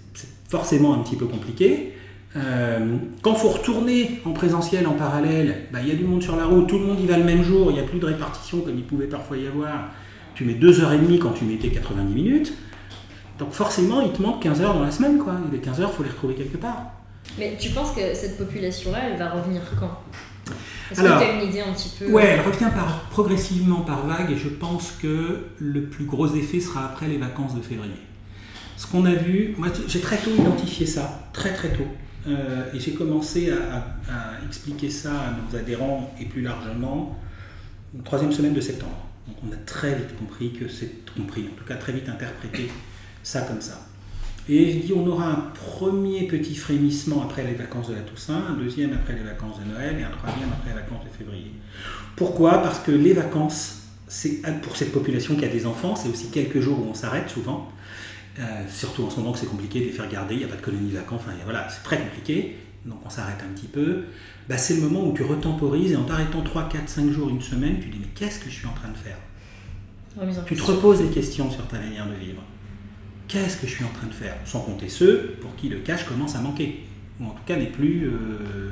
forcément 0.47 0.93
un 0.93 0.99
petit 0.99 1.15
peu 1.15 1.25
compliqué. 1.25 1.93
Euh, 2.35 2.97
quand 3.23 3.33
il 3.33 3.39
faut 3.39 3.49
retourner 3.49 4.21
en 4.25 4.33
présentiel, 4.33 4.85
en 4.85 4.93
parallèle, 4.93 5.67
bah, 5.73 5.79
il 5.81 5.87
y 5.87 5.91
a 5.91 5.95
du 5.95 6.03
monde 6.03 6.21
sur 6.21 6.35
la 6.35 6.45
route, 6.45 6.67
tout 6.67 6.77
le 6.77 6.85
monde 6.85 6.99
y 6.99 7.07
va 7.07 7.17
le 7.17 7.23
même 7.23 7.43
jour, 7.43 7.71
il 7.71 7.73
n'y 7.73 7.79
a 7.79 7.83
plus 7.83 7.99
de 7.99 8.05
répartition 8.05 8.61
comme 8.61 8.75
il 8.75 8.83
pouvait 8.83 9.07
parfois 9.07 9.37
y 9.37 9.47
avoir. 9.47 9.89
Tu 10.35 10.45
mets 10.45 10.53
2h30 10.53 11.17
quand 11.17 11.31
tu 11.31 11.45
mettais 11.45 11.69
90 11.69 12.13
minutes. 12.13 12.53
Donc 13.39 13.53
forcément, 13.53 14.01
il 14.01 14.11
te 14.11 14.21
manque 14.21 14.43
15 14.43 14.61
heures 14.61 14.73
dans 14.73 14.83
la 14.83 14.91
semaine. 14.91 15.17
Quoi. 15.17 15.33
Et 15.49 15.55
les 15.55 15.61
15 15.61 15.81
heures, 15.81 15.89
il 15.93 15.95
faut 15.95 16.03
les 16.03 16.09
retrouver 16.09 16.35
quelque 16.35 16.57
part. 16.57 16.91
Mais 17.37 17.55
tu 17.57 17.69
penses 17.69 17.91
que 17.91 18.13
cette 18.13 18.37
population-là, 18.37 18.99
elle 19.09 19.17
va 19.17 19.29
revenir 19.29 19.61
quand? 19.79 20.01
Est-ce 20.91 21.01
que 21.01 21.05
tu 21.05 21.11
as 21.11 21.33
une 21.33 21.47
idée 21.47 21.61
un 21.61 21.71
petit 21.73 21.91
peu? 21.97 22.11
Ouais, 22.11 22.25
elle 22.25 22.41
revient 22.41 22.69
par, 22.73 23.01
progressivement 23.11 23.81
par 23.81 24.05
vague 24.07 24.31
et 24.31 24.37
je 24.37 24.49
pense 24.49 24.91
que 25.01 25.45
le 25.59 25.83
plus 25.83 26.05
gros 26.05 26.27
effet 26.33 26.59
sera 26.59 26.85
après 26.85 27.07
les 27.07 27.17
vacances 27.17 27.55
de 27.55 27.61
février. 27.61 27.93
Ce 28.75 28.87
qu'on 28.87 29.05
a 29.05 29.13
vu, 29.13 29.53
moi 29.57 29.67
j'ai 29.87 29.99
très 29.99 30.17
tôt 30.17 30.31
identifié 30.35 30.85
ça, 30.87 31.29
très 31.31 31.53
très 31.53 31.69
tôt. 31.69 31.87
Euh, 32.27 32.63
et 32.73 32.79
j'ai 32.79 32.93
commencé 32.93 33.51
à, 33.51 33.85
expliquer 34.47 34.89
ça 34.89 35.11
à 35.11 35.31
nos 35.31 35.57
adhérents 35.57 36.13
et 36.19 36.25
plus 36.25 36.41
largement 36.41 37.17
la 37.95 38.03
troisième 38.03 38.31
semaine 38.31 38.53
de 38.53 38.61
septembre. 38.61 38.97
Donc 39.27 39.37
on 39.47 39.53
a 39.53 39.57
très 39.57 39.93
vite 39.93 40.17
compris 40.17 40.53
que 40.53 40.67
c'est 40.67 41.05
compris, 41.15 41.47
en 41.53 41.55
tout 41.55 41.65
cas 41.65 41.75
très 41.75 41.93
vite 41.93 42.09
interprété 42.09 42.71
ça 43.23 43.41
comme 43.41 43.61
ça. 43.61 43.85
Et 44.47 44.71
je 44.71 44.77
dis 44.79 44.93
on 44.93 45.05
aura 45.05 45.29
un 45.29 45.43
premier 45.53 46.25
petit 46.25 46.55
frémissement 46.55 47.23
après 47.23 47.43
les 47.43 47.53
vacances 47.53 47.89
de 47.89 47.95
la 47.95 48.01
Toussaint, 48.01 48.43
un 48.49 48.53
deuxième 48.53 48.93
après 48.93 49.13
les 49.13 49.23
vacances 49.23 49.59
de 49.59 49.71
Noël 49.71 49.97
et 49.99 50.03
un 50.03 50.09
troisième 50.09 50.49
après 50.51 50.69
les 50.69 50.81
vacances 50.81 51.03
de 51.05 51.15
février. 51.15 51.51
Pourquoi? 52.15 52.61
Parce 52.63 52.79
que 52.79 52.91
les 52.91 53.13
vacances, 53.13 53.83
c'est 54.07 54.41
pour 54.61 54.75
cette 54.75 54.91
population 54.91 55.35
qui 55.35 55.45
a 55.45 55.49
des 55.49 55.67
enfants, 55.67 55.95
c'est 55.95 56.09
aussi 56.09 56.31
quelques 56.31 56.59
jours 56.59 56.79
où 56.79 56.89
on 56.89 56.95
s'arrête 56.95 57.29
souvent. 57.29 57.71
Euh, 58.39 58.43
surtout 58.69 59.03
en 59.03 59.09
ce 59.09 59.17
moment 59.17 59.33
que 59.33 59.39
c'est 59.39 59.47
compliqué 59.47 59.81
de 59.81 59.85
les 59.85 59.91
faire 59.91 60.09
garder, 60.09 60.35
il 60.35 60.37
n'y 60.37 60.45
a 60.45 60.47
pas 60.47 60.55
de 60.55 60.61
colonie 60.61 60.91
vacances, 60.91 61.21
enfin 61.25 61.35
voilà, 61.43 61.67
c'est 61.69 61.83
très 61.83 61.97
compliqué, 61.97 62.55
donc 62.85 62.99
on 63.05 63.09
s'arrête 63.09 63.39
un 63.43 63.53
petit 63.53 63.67
peu. 63.67 64.03
Bah, 64.47 64.57
c'est 64.57 64.75
le 64.75 64.81
moment 64.81 65.05
où 65.05 65.13
tu 65.13 65.23
retemporises 65.23 65.91
et 65.91 65.95
en 65.95 66.03
t'arrêtant 66.03 66.41
3, 66.41 66.69
4, 66.69 66.87
5 66.87 67.11
jours, 67.11 67.29
une 67.29 67.41
semaine, 67.41 67.79
tu 67.81 67.89
dis 67.89 67.99
mais 67.99 68.07
qu'est-ce 68.15 68.39
que 68.39 68.49
je 68.49 68.55
suis 68.55 68.67
en 68.67 68.73
train 68.73 68.89
de 68.89 68.97
faire? 68.97 69.17
Tu 70.45 70.55
te 70.55 70.63
reposes 70.63 70.99
des 70.99 71.09
questions 71.09 71.51
sur 71.51 71.67
ta 71.67 71.77
manière 71.77 72.07
de 72.07 72.15
vivre. 72.15 72.41
Qu'est-ce 73.29 73.57
que 73.57 73.67
je 73.67 73.75
suis 73.75 73.85
en 73.85 73.89
train 73.89 74.07
de 74.07 74.13
faire? 74.13 74.35
Sans 74.43 74.59
compter 74.61 74.89
ceux 74.89 75.37
pour 75.39 75.55
qui 75.55 75.69
le 75.69 75.77
cash 75.77 76.03
commence 76.03 76.35
à 76.35 76.39
manquer, 76.39 76.83
ou 77.21 77.25
en 77.25 77.29
tout 77.29 77.43
cas 77.45 77.55
n'est 77.55 77.67
plus 77.67 78.07
euh, 78.07 78.71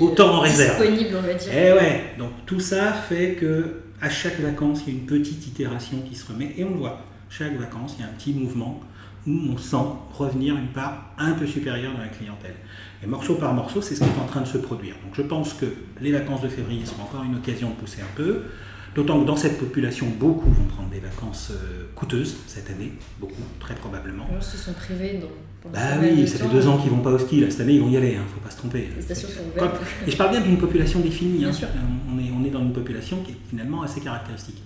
autant 0.00 0.36
en 0.36 0.40
réserve. 0.40 0.80
Disponible, 0.80 1.16
on 1.18 1.26
va 1.26 1.34
dire. 1.34 1.52
Et 1.52 1.68
eh 1.68 1.72
ouais, 1.72 2.14
donc 2.16 2.30
tout 2.46 2.60
ça 2.60 2.92
fait 2.92 3.34
que 3.34 3.80
à 4.00 4.08
chaque 4.08 4.38
vacances, 4.38 4.82
il 4.86 4.94
y 4.94 4.96
a 4.96 5.00
une 5.00 5.06
petite 5.06 5.44
itération 5.46 5.98
qui 6.08 6.14
se 6.14 6.30
remet, 6.30 6.54
et 6.56 6.64
on 6.64 6.70
le 6.70 6.76
voit. 6.76 7.04
Chaque 7.28 7.56
vacances, 7.58 7.96
il 7.98 8.02
y 8.02 8.04
a 8.04 8.06
un 8.06 8.12
petit 8.12 8.32
mouvement 8.32 8.80
où 9.26 9.30
on 9.52 9.58
sent 9.58 9.76
revenir 10.16 10.56
une 10.56 10.68
part 10.68 11.12
un 11.18 11.32
peu 11.32 11.46
supérieure 11.46 11.92
dans 11.92 12.00
la 12.00 12.08
clientèle. 12.08 12.54
Et 13.02 13.06
morceau 13.06 13.34
par 13.34 13.52
morceau, 13.54 13.82
c'est 13.82 13.94
ce 13.96 14.00
qui 14.00 14.08
est 14.08 14.22
en 14.22 14.26
train 14.26 14.40
de 14.40 14.46
se 14.46 14.58
produire. 14.58 14.94
Donc 15.04 15.14
je 15.14 15.22
pense 15.22 15.52
que 15.54 15.66
les 16.00 16.12
vacances 16.12 16.42
de 16.42 16.48
février 16.48 16.86
seront 16.86 17.02
encore 17.02 17.24
une 17.24 17.34
occasion 17.34 17.70
de 17.70 17.74
pousser 17.74 18.02
un 18.02 18.16
peu. 18.16 18.42
D'autant 18.94 19.20
que 19.20 19.26
dans 19.26 19.36
cette 19.36 19.58
population, 19.58 20.06
beaucoup 20.18 20.50
vont 20.50 20.64
prendre 20.64 20.90
des 20.90 20.98
vacances 20.98 21.50
euh, 21.52 21.84
coûteuses 21.94 22.36
cette 22.46 22.70
année, 22.70 22.92
beaucoup, 23.20 23.42
très 23.60 23.74
probablement. 23.74 24.26
Ils 24.36 24.42
se 24.42 24.56
sont 24.56 24.72
privés 24.72 25.20
dans. 25.20 25.28
Bah 25.72 25.78
oui, 26.00 26.26
ça 26.26 26.38
fait 26.38 26.48
deux 26.48 26.66
ans 26.66 26.78
qu'ils 26.78 26.90
vont 26.90 27.02
pas 27.02 27.10
au 27.10 27.18
ski. 27.18 27.40
Là, 27.40 27.50
cette 27.50 27.60
année, 27.60 27.74
ils 27.74 27.80
vont 27.82 27.90
y 27.90 27.96
aller, 27.96 28.12
il 28.12 28.16
hein, 28.16 28.22
ne 28.22 28.28
faut 28.28 28.40
pas 28.40 28.50
se 28.50 28.56
tromper. 28.56 28.88
Les 28.96 29.02
stations 29.02 29.28
sont 29.28 29.42
ouvertes. 29.54 29.76
Et 30.06 30.10
je 30.10 30.16
parle 30.16 30.30
bien 30.30 30.40
d'une 30.40 30.58
population 30.58 31.00
définie. 31.00 31.44
Hein. 31.44 31.50
On, 32.10 32.18
est, 32.18 32.30
on 32.32 32.44
est 32.44 32.50
dans 32.50 32.62
une 32.62 32.72
population 32.72 33.22
qui 33.22 33.32
est 33.32 33.36
finalement 33.50 33.82
assez 33.82 34.00
caractéristique. 34.00 34.62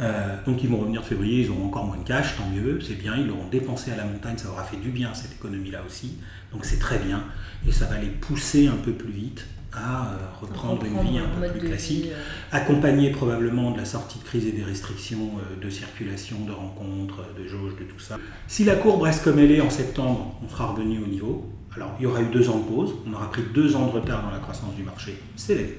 Euh, 0.00 0.36
donc 0.46 0.62
ils 0.62 0.70
vont 0.70 0.78
revenir 0.78 1.04
février, 1.04 1.42
ils 1.42 1.50
auront 1.50 1.66
encore 1.66 1.84
moins 1.84 1.98
de 1.98 2.04
cash, 2.04 2.36
tant 2.36 2.48
mieux, 2.48 2.80
c'est 2.80 2.94
bien, 2.94 3.14
ils 3.16 3.26
l'auront 3.26 3.48
dépensé 3.48 3.92
à 3.92 3.96
la 3.96 4.04
montagne, 4.04 4.38
ça 4.38 4.48
aura 4.48 4.64
fait 4.64 4.78
du 4.78 4.88
bien 4.88 5.12
cette 5.12 5.32
économie-là 5.32 5.82
aussi, 5.86 6.16
donc 6.50 6.64
c'est 6.64 6.78
très 6.78 6.98
bien, 6.98 7.24
et 7.68 7.72
ça 7.72 7.84
va 7.84 7.98
les 7.98 8.08
pousser 8.08 8.68
un 8.68 8.76
peu 8.76 8.92
plus 8.92 9.12
vite 9.12 9.46
à 9.72 10.06
euh, 10.06 10.16
reprendre, 10.40 10.84
une 10.84 11.00
vie 11.00 11.18
un 11.18 11.28
peu 11.28 11.48
plus 11.58 11.68
classique, 11.68 12.08
euh. 12.12 12.22
accompagné 12.52 13.10
probablement 13.10 13.70
de 13.70 13.78
la 13.78 13.84
sortie 13.84 14.18
de 14.18 14.24
crise 14.24 14.46
et 14.46 14.52
des 14.52 14.64
restrictions 14.64 15.30
de 15.60 15.70
circulation, 15.70 16.44
de 16.44 16.52
rencontres, 16.52 17.24
de 17.38 17.46
jauges, 17.46 17.76
de 17.76 17.84
tout 17.84 17.98
ça. 17.98 18.18
Si 18.48 18.64
la 18.64 18.76
courbe 18.76 19.02
reste 19.02 19.24
comme 19.24 19.38
elle 19.38 19.50
est 19.50 19.60
en 19.60 19.70
septembre, 19.70 20.38
on 20.44 20.48
sera 20.48 20.66
revenu 20.66 20.98
au 20.98 21.06
niveau. 21.06 21.50
Alors 21.74 21.94
il 21.98 22.02
y 22.02 22.06
aura 22.06 22.20
eu 22.20 22.26
deux 22.26 22.50
ans 22.50 22.58
de 22.58 22.64
pause, 22.64 22.94
on 23.06 23.14
aura 23.14 23.30
pris 23.30 23.42
deux 23.54 23.74
ans 23.76 23.86
de 23.86 23.92
retard 23.92 24.22
dans 24.22 24.30
la 24.30 24.38
croissance 24.38 24.74
du 24.74 24.82
marché, 24.82 25.18
c'est 25.36 25.78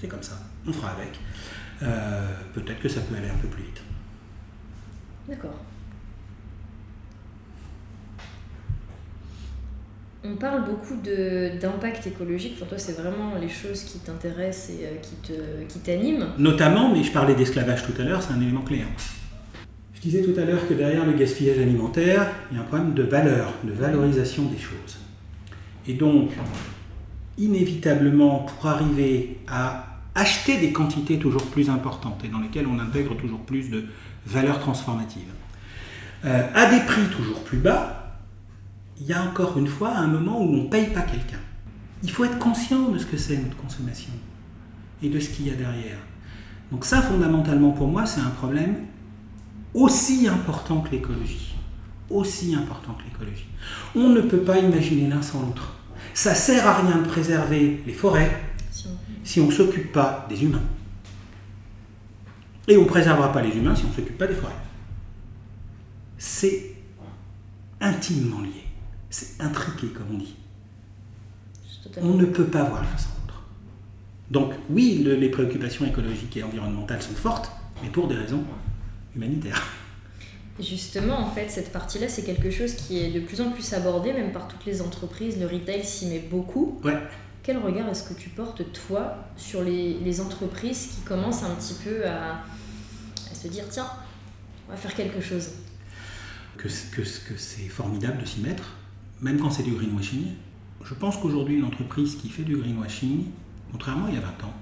c'est 0.00 0.08
comme 0.08 0.22
ça, 0.22 0.38
on 0.66 0.72
fera 0.72 0.90
avec. 0.90 1.18
Euh, 1.82 2.28
peut-être 2.54 2.80
que 2.80 2.88
ça 2.88 3.00
peut 3.00 3.14
aller 3.16 3.28
un 3.28 3.38
peu 3.38 3.48
plus 3.48 3.62
vite. 3.62 3.82
D'accord. 5.28 5.58
On 10.26 10.36
parle 10.36 10.64
beaucoup 10.64 10.94
d'impact 11.04 12.06
écologique. 12.06 12.58
Pour 12.58 12.66
toi, 12.66 12.78
c'est 12.78 12.98
vraiment 12.98 13.34
les 13.38 13.50
choses 13.50 13.84
qui 13.84 13.98
t'intéressent 13.98 14.70
et 14.70 14.86
euh, 14.86 15.64
qui, 15.68 15.78
t'animent. 15.80 16.28
Notamment, 16.38 16.90
mais 16.90 17.04
je 17.04 17.12
parlais 17.12 17.34
d'esclavage 17.34 17.84
tout 17.84 18.00
à 18.00 18.04
l'heure, 18.04 18.22
c'est 18.22 18.32
un 18.32 18.40
élément 18.40 18.62
clé. 18.62 18.80
Hein. 18.80 19.66
Je 19.92 20.00
disais 20.00 20.22
tout 20.22 20.38
à 20.40 20.44
l'heure 20.46 20.66
que 20.66 20.72
derrière 20.72 21.04
le 21.04 21.12
gaspillage 21.12 21.58
alimentaire, 21.58 22.26
il 22.50 22.56
y 22.56 22.58
a 22.58 22.62
un 22.62 22.64
problème 22.64 22.94
de 22.94 23.02
valeur, 23.02 23.52
de 23.64 23.72
valorisation 23.72 24.44
des 24.44 24.56
choses. 24.56 24.98
Et 25.86 25.92
donc, 25.92 26.30
inévitablement, 27.36 28.38
pour 28.38 28.66
arriver 28.66 29.36
à 29.46 30.00
acheter 30.14 30.58
des 30.58 30.72
quantités 30.72 31.18
toujours 31.18 31.44
plus 31.46 31.68
importantes 31.68 32.22
et 32.24 32.28
dans 32.28 32.40
lesquelles 32.40 32.66
on 32.66 32.78
intègre 32.78 33.14
toujours 33.14 33.40
plus 33.40 33.68
de 33.68 33.84
valeurs 34.24 34.60
transformatives. 34.60 35.22
Euh, 36.24 36.46
à 36.54 36.70
des 36.70 36.80
prix 36.80 37.02
toujours 37.14 37.40
plus 37.40 37.58
bas, 37.58 38.03
il 39.00 39.06
y 39.06 39.12
a 39.12 39.22
encore 39.22 39.58
une 39.58 39.66
fois 39.66 39.96
un 39.96 40.06
moment 40.06 40.40
où 40.40 40.44
on 40.44 40.64
ne 40.64 40.68
paye 40.68 40.88
pas 40.88 41.02
quelqu'un. 41.02 41.40
Il 42.02 42.10
faut 42.10 42.24
être 42.24 42.38
conscient 42.38 42.90
de 42.90 42.98
ce 42.98 43.06
que 43.06 43.16
c'est 43.16 43.36
notre 43.36 43.56
consommation 43.56 44.12
et 45.02 45.08
de 45.08 45.18
ce 45.18 45.30
qu'il 45.30 45.48
y 45.48 45.50
a 45.50 45.54
derrière. 45.54 45.98
Donc 46.70 46.84
ça, 46.84 47.02
fondamentalement 47.02 47.70
pour 47.70 47.88
moi, 47.88 48.06
c'est 48.06 48.20
un 48.20 48.30
problème 48.30 48.76
aussi 49.72 50.28
important 50.28 50.80
que 50.80 50.90
l'écologie. 50.90 51.54
Aussi 52.10 52.54
important 52.54 52.94
que 52.94 53.04
l'écologie. 53.04 53.46
On 53.94 54.10
ne 54.10 54.20
peut 54.20 54.42
pas 54.42 54.58
imaginer 54.58 55.08
l'un 55.08 55.22
sans 55.22 55.40
l'autre. 55.42 55.74
Ça 56.12 56.34
sert 56.34 56.66
à 56.66 56.74
rien 56.82 56.98
de 56.98 57.08
préserver 57.08 57.82
les 57.86 57.92
forêts, 57.92 58.40
si 59.24 59.40
on 59.40 59.46
ne 59.46 59.52
s'occupe 59.52 59.90
pas 59.92 60.26
des 60.28 60.44
humains. 60.44 60.62
Et 62.68 62.76
on 62.76 62.82
ne 62.82 62.88
préservera 62.88 63.32
pas 63.32 63.42
les 63.42 63.56
humains 63.56 63.74
si 63.74 63.84
on 63.84 63.88
ne 63.88 63.94
s'occupe 63.94 64.18
pas 64.18 64.26
des 64.26 64.34
forêts. 64.34 64.52
C'est 66.18 66.76
intimement 67.80 68.40
lié. 68.40 68.63
C'est 69.14 69.40
intriqué, 69.40 69.86
comme 69.90 70.16
on 70.16 70.18
dit. 70.18 70.34
On 71.98 72.14
ne 72.14 72.24
peut 72.24 72.46
pas 72.46 72.64
voir 72.64 72.82
sans 72.98 73.10
l'autre. 73.22 73.44
Donc 74.28 74.54
oui, 74.68 75.04
les 75.04 75.28
préoccupations 75.28 75.86
écologiques 75.86 76.36
et 76.36 76.42
environnementales 76.42 77.00
sont 77.00 77.14
fortes, 77.14 77.48
mais 77.80 77.90
pour 77.90 78.08
des 78.08 78.16
raisons 78.16 78.42
humanitaires. 79.14 79.68
Justement, 80.58 81.16
en 81.16 81.30
fait, 81.30 81.48
cette 81.48 81.70
partie-là, 81.70 82.08
c'est 82.08 82.24
quelque 82.24 82.50
chose 82.50 82.74
qui 82.74 82.98
est 82.98 83.12
de 83.12 83.20
plus 83.20 83.40
en 83.40 83.52
plus 83.52 83.72
abordé, 83.72 84.12
même 84.12 84.32
par 84.32 84.48
toutes 84.48 84.66
les 84.66 84.82
entreprises. 84.82 85.38
Le 85.38 85.46
retail 85.46 85.84
s'y 85.84 86.06
met 86.06 86.18
beaucoup. 86.18 86.80
Ouais. 86.82 86.98
Quel 87.44 87.58
regard 87.58 87.88
est-ce 87.90 88.08
que 88.08 88.14
tu 88.14 88.30
portes, 88.30 88.64
toi, 88.72 89.28
sur 89.36 89.62
les, 89.62 90.20
entreprises 90.20 90.88
qui 90.96 91.02
commencent 91.02 91.44
un 91.44 91.54
petit 91.54 91.74
peu 91.84 92.04
à, 92.04 92.42
se 93.32 93.46
dire 93.46 93.66
tiens, 93.70 93.86
on 94.66 94.72
va 94.72 94.76
faire 94.76 94.96
quelque 94.96 95.20
chose? 95.20 95.50
Que, 96.56 96.66
que, 96.66 97.02
que 97.02 97.36
c'est 97.36 97.68
formidable 97.68 98.20
de 98.20 98.26
s'y 98.26 98.40
mettre, 98.40 98.72
même 99.24 99.38
quand 99.38 99.50
c'est 99.50 99.62
du 99.62 99.72
greenwashing. 99.72 100.26
Je 100.84 100.92
pense 100.92 101.16
qu'aujourd'hui, 101.16 101.56
une 101.56 101.64
entreprise 101.64 102.14
qui 102.16 102.28
fait 102.28 102.42
du 102.42 102.58
greenwashing, 102.58 103.24
contrairement 103.72 104.04
à 104.04 104.10
il 104.10 104.14
y 104.16 104.18
a 104.18 104.20
20 104.20 104.26
ans, 104.44 104.54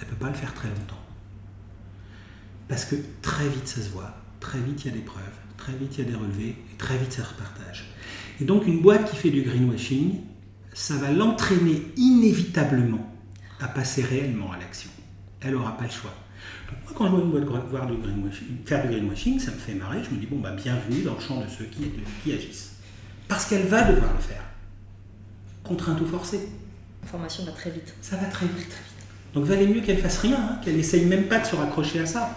elle 0.00 0.06
ne 0.06 0.10
peut 0.10 0.16
pas 0.16 0.28
le 0.28 0.34
faire 0.34 0.52
très 0.54 0.66
longtemps. 0.68 0.98
Parce 2.66 2.84
que 2.84 2.96
très 3.22 3.48
vite 3.48 3.68
ça 3.68 3.80
se 3.80 3.90
voit, 3.90 4.12
très 4.40 4.58
vite 4.58 4.84
il 4.84 4.88
y 4.88 4.90
a 4.90 4.96
des 4.96 5.04
preuves, 5.04 5.22
très 5.56 5.72
vite 5.72 5.96
il 5.96 6.04
y 6.04 6.08
a 6.08 6.10
des 6.10 6.16
relevés, 6.16 6.56
et 6.72 6.76
très 6.76 6.98
vite 6.98 7.12
ça 7.12 7.22
se 7.24 7.32
partage. 7.34 7.86
Et 8.40 8.44
donc 8.44 8.66
une 8.66 8.82
boîte 8.82 9.08
qui 9.08 9.16
fait 9.16 9.30
du 9.30 9.42
greenwashing, 9.42 10.16
ça 10.74 10.96
va 10.96 11.12
l'entraîner 11.12 11.82
inévitablement 11.96 13.14
à 13.60 13.68
passer 13.68 14.02
réellement 14.02 14.50
à 14.50 14.58
l'action. 14.58 14.90
Elle 15.40 15.52
n'aura 15.52 15.76
pas 15.76 15.84
le 15.84 15.90
choix. 15.90 16.14
Donc 16.68 16.80
moi, 16.84 16.92
quand 16.98 17.06
je 17.06 17.70
vois 17.70 17.86
du 17.86 17.96
faire 18.66 18.82
du 18.82 18.88
greenwashing, 18.88 19.38
ça 19.38 19.52
me 19.52 19.56
fait 19.56 19.74
marrer. 19.74 20.02
Je 20.02 20.10
me 20.14 20.20
dis, 20.20 20.26
bon, 20.26 20.40
bah, 20.40 20.52
bienvenue 20.52 21.02
dans 21.02 21.14
le 21.14 21.20
champ 21.20 21.40
de 21.40 21.48
ceux 21.48 21.66
qui 21.66 22.32
agissent. 22.32 22.77
Parce 23.28 23.46
qu'elle 23.46 23.66
va 23.66 23.82
devoir 23.82 24.12
le 24.12 24.20
faire. 24.20 24.42
Contrainte 25.62 26.00
ou 26.00 26.06
forcée. 26.06 26.48
L'information 27.02 27.44
va 27.44 27.52
très 27.52 27.70
vite. 27.70 27.94
Ça 28.00 28.16
va 28.16 28.26
très 28.26 28.46
vite. 28.46 28.56
Très 28.56 28.64
vite. 28.64 29.06
Donc 29.34 29.44
valait 29.44 29.66
mieux 29.66 29.80
qu'elle 29.80 29.98
fasse 29.98 30.18
rien, 30.18 30.36
hein, 30.36 30.60
qu'elle 30.64 30.76
essaye 30.76 31.04
même 31.04 31.24
pas 31.24 31.38
de 31.38 31.46
se 31.46 31.54
raccrocher 31.54 32.00
à 32.00 32.06
ça. 32.06 32.34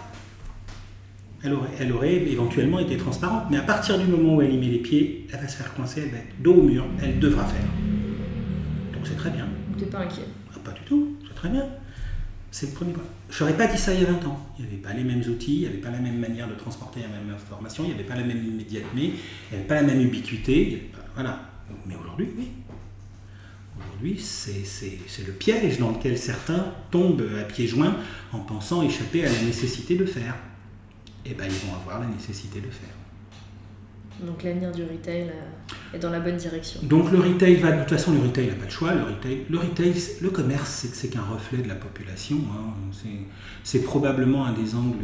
Elle 1.42 1.54
aurait, 1.54 1.70
elle 1.80 1.92
aurait, 1.92 2.14
éventuellement 2.14 2.78
été 2.78 2.96
transparente. 2.96 3.46
Mais 3.50 3.56
à 3.56 3.62
partir 3.62 3.98
du 3.98 4.06
moment 4.06 4.36
où 4.36 4.42
elle 4.42 4.54
y 4.54 4.58
met 4.58 4.66
les 4.66 4.78
pieds, 4.78 5.26
elle 5.32 5.40
va 5.40 5.48
se 5.48 5.56
faire 5.56 5.74
coincer, 5.74 6.02
elle 6.04 6.10
va 6.10 6.18
être 6.18 6.40
dos 6.40 6.54
au 6.54 6.62
mur, 6.62 6.86
elle 7.02 7.18
devra 7.18 7.44
faire 7.44 7.64
c'est 9.04 9.16
très 9.16 9.30
bien. 9.30 9.48
T'es 9.78 9.86
pas 9.86 9.98
inquiet 9.98 10.26
pas 10.64 10.70
du 10.70 10.82
tout, 10.82 11.16
c'est 11.26 11.34
très 11.34 11.48
bien. 11.48 11.66
C'est 12.52 12.66
le 12.66 12.72
premier 12.72 12.92
point. 12.92 13.02
Je 13.30 13.42
n'aurais 13.42 13.56
pas 13.56 13.66
dit 13.66 13.78
ça 13.78 13.94
il 13.94 14.02
y 14.02 14.04
a 14.04 14.12
20 14.12 14.26
ans. 14.26 14.38
Il 14.58 14.66
n'y 14.66 14.72
avait 14.72 14.82
pas 14.82 14.92
les 14.92 15.04
mêmes 15.04 15.22
outils, 15.22 15.54
il 15.54 15.60
n'y 15.60 15.66
avait 15.66 15.78
pas 15.78 15.90
la 15.90 15.98
même 15.98 16.18
manière 16.18 16.46
de 16.46 16.54
transporter 16.54 17.00
la 17.00 17.08
même 17.08 17.34
information, 17.34 17.84
il 17.84 17.88
n'y 17.88 17.94
avait 17.94 18.04
pas 18.04 18.14
la 18.14 18.24
même 18.24 18.44
immédiateté, 18.44 18.88
il 18.94 19.08
n'y 19.08 19.14
avait 19.54 19.66
pas 19.66 19.76
la 19.76 19.82
même 19.82 20.02
ubiquité. 20.02 20.90
Voilà. 21.14 21.48
Mais 21.86 21.96
aujourd'hui, 21.96 22.28
oui. 22.36 22.48
Aujourd'hui, 23.78 24.20
c'est 24.20 25.26
le 25.26 25.32
piège 25.32 25.78
dans 25.78 25.92
lequel 25.92 26.18
certains 26.18 26.74
tombent 26.90 27.26
à 27.40 27.44
pieds 27.44 27.66
joints 27.66 27.96
en 28.32 28.40
pensant 28.40 28.82
échapper 28.82 29.24
à 29.24 29.32
la 29.32 29.42
nécessité 29.42 29.96
de 29.96 30.04
faire. 30.04 30.36
Et 31.24 31.30
eh 31.30 31.34
bien, 31.34 31.46
ils 31.46 31.66
vont 31.66 31.74
avoir 31.74 32.00
la 32.00 32.06
nécessité 32.06 32.60
de 32.60 32.68
faire. 32.68 33.01
Donc 34.26 34.42
l'avenir 34.44 34.70
du 34.70 34.82
retail 34.82 35.22
euh, 35.22 35.96
est 35.96 35.98
dans 35.98 36.10
la 36.10 36.20
bonne 36.20 36.36
direction. 36.36 36.80
Donc 36.84 37.10
le 37.10 37.18
retail 37.18 37.56
va, 37.56 37.72
de 37.72 37.80
toute 37.80 37.90
façon, 37.90 38.12
le 38.12 38.20
retail 38.20 38.48
n'a 38.48 38.54
pas 38.54 38.64
le 38.64 38.70
choix. 38.70 38.94
Le 38.94 39.02
retail, 39.02 39.46
le, 39.50 39.58
retail, 39.58 39.94
le 40.20 40.30
commerce, 40.30 40.86
c'est 40.92 41.08
qu'un 41.08 41.22
reflet 41.22 41.58
de 41.58 41.68
la 41.68 41.74
population. 41.74 42.36
Hein. 42.36 42.74
C'est 43.64 43.82
probablement 43.82 44.46
un 44.46 44.52
des 44.52 44.74
angles 44.74 44.98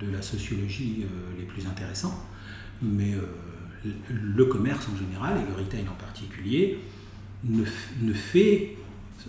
de, 0.00 0.10
la 0.12 0.22
sociologie 0.22 1.04
euh, 1.04 1.38
les 1.38 1.44
plus 1.44 1.66
intéressants. 1.66 2.14
Mais 2.82 3.14
euh, 3.14 3.88
le 4.08 4.44
commerce 4.44 4.88
en 4.88 4.96
général, 4.96 5.38
et 5.38 5.50
le 5.50 5.56
retail 5.56 5.84
en 5.88 6.00
particulier, 6.00 6.78
ne, 7.44 7.64
ne 8.02 8.12
fait... 8.12 8.76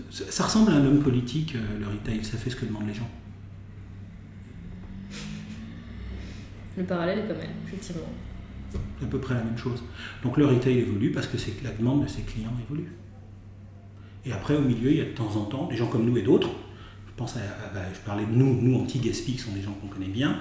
Ça 0.09 0.45
ressemble 0.45 0.71
à 0.71 0.75
un 0.75 0.85
homme 0.85 0.99
politique, 0.99 1.53
le 1.53 1.85
retail, 1.85 2.23
ça 2.23 2.37
fait 2.37 2.49
ce 2.49 2.55
que 2.55 2.65
demandent 2.65 2.87
les 2.87 2.93
gens. 2.93 3.09
Le 6.77 6.83
parallèle 6.85 7.19
est 7.19 7.27
pas 7.27 7.33
mal, 7.33 7.49
effectivement 7.67 8.07
à 9.01 9.05
peu 9.05 9.19
près 9.19 9.33
la 9.33 9.43
même 9.43 9.57
chose. 9.57 9.83
Donc 10.23 10.37
le 10.37 10.45
retail 10.45 10.79
évolue 10.79 11.11
parce 11.11 11.27
que 11.27 11.37
la 11.63 11.71
demande 11.71 12.03
de 12.03 12.07
ses 12.07 12.21
clients 12.21 12.53
évolue. 12.67 12.91
Et 14.25 14.31
après, 14.31 14.55
au 14.55 14.61
milieu, 14.61 14.91
il 14.91 14.97
y 14.97 15.01
a 15.01 15.05
de 15.05 15.11
temps 15.11 15.35
en 15.35 15.45
temps 15.45 15.67
des 15.67 15.75
gens 15.75 15.87
comme 15.87 16.05
nous 16.05 16.17
et 16.17 16.21
d'autres. 16.21 16.49
Je 17.07 17.11
pense 17.15 17.35
à, 17.37 17.39
bah, 17.73 17.81
je 17.93 17.99
parlais 17.99 18.25
de 18.25 18.31
nous, 18.31 18.61
nous 18.61 18.79
anti-gaspi, 18.79 19.33
qui 19.33 19.37
sont 19.39 19.51
des 19.51 19.61
gens 19.61 19.73
qu'on 19.73 19.87
connaît 19.87 20.05
bien, 20.07 20.37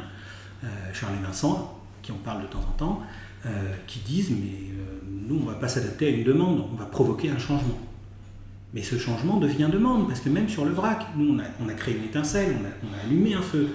euh, 0.64 0.66
Charles 0.92 1.14
et 1.20 1.24
Vincent, 1.24 1.78
qui 2.02 2.12
en 2.12 2.16
parlent 2.16 2.42
de 2.42 2.46
temps 2.46 2.60
en 2.60 2.76
temps, 2.76 3.02
euh, 3.46 3.72
qui 3.86 4.00
disent 4.00 4.30
mais 4.30 4.70
euh, 4.78 5.00
nous, 5.28 5.36
on 5.36 5.40
ne 5.40 5.46
va 5.46 5.54
pas 5.54 5.68
s'adapter 5.68 6.06
à 6.06 6.10
une 6.10 6.24
demande, 6.24 6.64
on 6.72 6.76
va 6.76 6.86
provoquer 6.86 7.30
un 7.30 7.38
changement. 7.38 7.78
Mais 8.72 8.82
ce 8.82 8.98
changement 8.98 9.38
devient 9.38 9.68
demande, 9.72 10.06
parce 10.06 10.20
que 10.20 10.28
même 10.28 10.48
sur 10.48 10.64
le 10.64 10.70
vrac, 10.70 11.06
nous, 11.16 11.36
on 11.60 11.68
a, 11.68 11.72
créé 11.72 11.96
une 11.96 12.04
étincelle, 12.04 12.54
on 12.84 12.94
a 12.94 13.02
allumé 13.04 13.34
un 13.34 13.42
feu. 13.42 13.68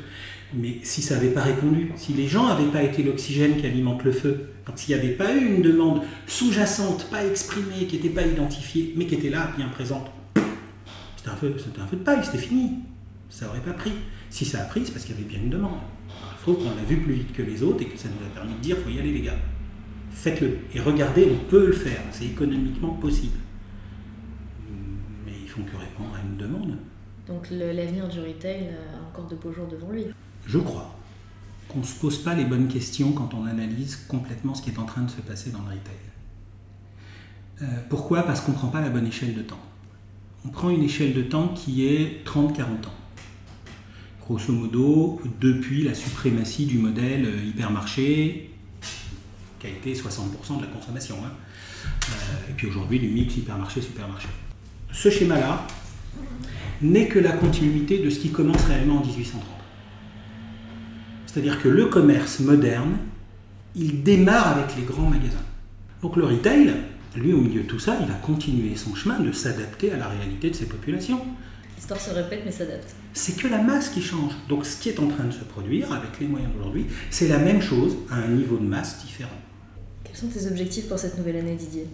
Mais 0.54 0.80
si 0.84 1.02
ça 1.02 1.16
n'avait 1.16 1.32
pas 1.32 1.42
répondu, 1.42 1.92
si 1.96 2.14
les 2.14 2.28
gens 2.28 2.48
n'avaient 2.48 2.72
pas 2.72 2.84
été 2.84 3.04
l'oxygène 3.04 3.58
qui 3.58 3.66
alimente 3.66 4.04
le 4.04 4.12
feu, 4.12 4.50
s'il 4.76 4.96
n'y 4.96 5.02
avait 5.02 5.14
pas 5.14 5.36
eu 5.36 5.56
une 5.56 5.62
demande 5.62 6.02
sous-jacente, 6.28 7.10
pas 7.10 7.26
exprimée, 7.26 7.88
qui 7.88 7.98
n'était 7.98 8.10
pas 8.10 8.26
identifiée, 8.26 8.94
mais 8.96 9.06
qui 9.06 9.16
était 9.16 9.30
là, 9.30 9.52
bien 9.58 9.68
présente, 9.70 10.12
c'était 11.18 11.30
un, 11.30 11.36
feu, 11.36 11.56
un 11.80 11.88
feu 11.88 11.98
de 11.98 12.04
paille, 12.04 12.24
c'était 12.24 12.38
fini. 12.38 12.80
Ça 13.30 13.46
n'aurait 13.46 13.60
pas 13.60 13.74
pris. 13.74 13.92
Si 14.30 14.46
ça 14.46 14.62
a 14.62 14.66
pris, 14.66 14.86
c'est 14.86 14.92
parce 14.92 15.06
qu'il 15.06 15.16
y 15.16 15.20
avait 15.20 15.28
bien 15.28 15.40
une 15.40 15.50
demande. 15.50 15.80
il 16.10 16.44
faut 16.44 16.54
qu'on 16.54 16.76
l'a 16.76 16.84
vu 16.88 16.98
plus 16.98 17.14
vite 17.14 17.34
que 17.34 17.42
les 17.42 17.64
autres 17.64 17.82
et 17.82 17.86
que 17.86 17.98
ça 17.98 18.08
nous 18.08 18.26
a 18.26 18.30
permis 18.30 18.54
de 18.54 18.60
dire, 18.60 18.78
faut 18.78 18.90
y 18.90 19.00
aller 19.00 19.12
les 19.12 19.22
gars. 19.22 19.38
Faites-le. 20.12 20.60
Et 20.74 20.80
regardez, 20.80 21.28
on 21.32 21.50
peut 21.50 21.68
le 21.68 21.74
faire. 21.74 22.00
C'est 22.12 22.26
économiquement 22.26 22.94
possible. 22.94 23.38
Mais 25.26 25.34
il 25.42 25.50
faut 25.50 25.62
que 25.62 25.76
répondre 25.76 26.16
à 26.16 26.22
une 26.22 26.38
demande. 26.38 26.78
Donc 27.28 27.48
l'avenir 27.50 28.08
du 28.08 28.20
retail 28.20 28.70
a 28.70 29.08
encore 29.08 29.28
de 29.28 29.36
beaux 29.36 29.52
jours 29.52 29.68
devant 29.68 29.92
lui 29.92 30.06
je 30.46 30.60
crois, 30.60 30.96
qu'on 31.70 31.80
ne 31.80 31.86
se 31.86 31.96
pose 31.96 32.20
pas 32.20 32.34
les 32.34 32.46
bonnes 32.46 32.68
questions 32.68 33.12
quand 33.12 33.34
on 33.34 33.46
analyse 33.46 33.96
complètement 34.08 34.56
ce 34.56 34.62
qui 34.62 34.70
est 34.70 34.80
en 34.80 34.86
train 34.86 35.02
de 35.02 35.10
se 35.10 35.22
passer 35.22 35.50
dans 35.50 35.62
le 35.62 35.70
retail. 35.70 35.94
Euh, 37.62 37.66
pourquoi? 37.90 38.24
Parce 38.24 38.42
qu'on 38.42 38.52
ne 38.52 38.58
prend 38.58 38.68
pas 38.68 38.82
la 38.82 38.90
bonne 38.90 39.08
échelle 39.08 39.34
de 39.34 39.42
temps. 39.42 39.60
On 40.46 40.50
prend 40.50 40.70
une 40.70 40.84
échelle 40.84 41.14
de 41.14 41.22
temps 41.22 41.50
qui 41.50 41.86
est 41.88 42.26
30-40 42.26 42.62
ans. 42.62 42.94
Grosso 44.22 44.52
modo, 44.52 45.22
depuis 45.40 45.84
la 45.84 45.94
suprématie 45.94 46.66
du 46.66 46.78
modèle 46.78 47.28
hypermarché, 47.46 48.52
qui 49.60 49.68
a 49.68 49.70
été 49.70 49.94
60% 49.94 50.58
de 50.58 50.62
la 50.62 50.68
consommation, 50.68 51.16
hein. 51.24 51.32
euh, 51.86 52.52
et 52.52 52.54
puis 52.54 52.68
aujourd'hui 52.68 53.00
du 53.00 53.08
mix 53.08 53.38
hypermarché-supermarché. 53.38 54.28
Ce 54.92 55.10
schéma-là 55.10 55.66
n'est 56.82 57.08
que 57.08 57.20
la 57.20 57.32
continuité 57.32 58.00
de 58.00 58.10
ce 58.10 58.20
qui 58.20 58.32
commence 58.32 58.64
réellement 58.66 58.98
en 58.98 59.06
1830. 59.06 59.55
C'est-à-dire 61.36 61.62
que 61.62 61.68
le 61.68 61.88
commerce 61.88 62.40
moderne, 62.40 62.96
il 63.76 64.04
démarre 64.04 64.58
avec 64.58 64.78
les 64.78 64.84
grands 64.84 65.10
magasins. 65.10 65.36
Donc 66.02 66.16
le 66.16 66.24
retail, 66.24 66.74
lui, 67.18 67.34
au 67.34 67.42
milieu 67.42 67.64
de 67.64 67.68
tout 67.68 67.78
ça, 67.78 67.98
il 68.00 68.08
va 68.08 68.14
continuer 68.14 68.78
son 68.78 68.96
chemin 68.96 69.20
de 69.20 69.34
s'adapter 69.34 69.92
à 69.92 69.98
la 69.98 70.08
réalité 70.08 70.50
de 70.50 70.56
ses 70.56 70.66
populations. 70.66 71.20
L'histoire 71.76 72.00
se 72.00 72.12
répète 72.12 72.44
mais 72.46 72.54
s'adapte. 72.54 72.96
C'est 73.12 73.36
que 73.36 73.50
la 73.50 73.62
masse 73.62 73.90
qui 73.90 74.02
change. 74.02 74.32
Donc 74.48 74.66
ce 74.66 74.80
qui 74.80 74.88
est 74.88 74.98
en 74.98 75.10
train 75.10 75.26
de 75.26 75.34
se 75.34 75.44
produire 75.44 75.92
avec 75.92 76.22
les 76.22 76.28
moyens 76.28 76.54
d'aujourd'hui, 76.54 76.86
c'est 77.10 77.28
la 77.28 77.40
même 77.40 77.62
chose 77.62 77.98
à 78.10 78.16
un 78.16 78.30
niveau 78.30 78.56
de 78.56 78.66
masse 78.66 79.04
différent. 79.04 79.38
Quels 80.06 80.16
sont 80.16 80.28
tes 80.28 80.48
objectifs 80.48 80.88
pour 80.88 80.98
cette 80.98 81.18
nouvelle 81.18 81.36
année, 81.36 81.56
Didier? 81.56 81.86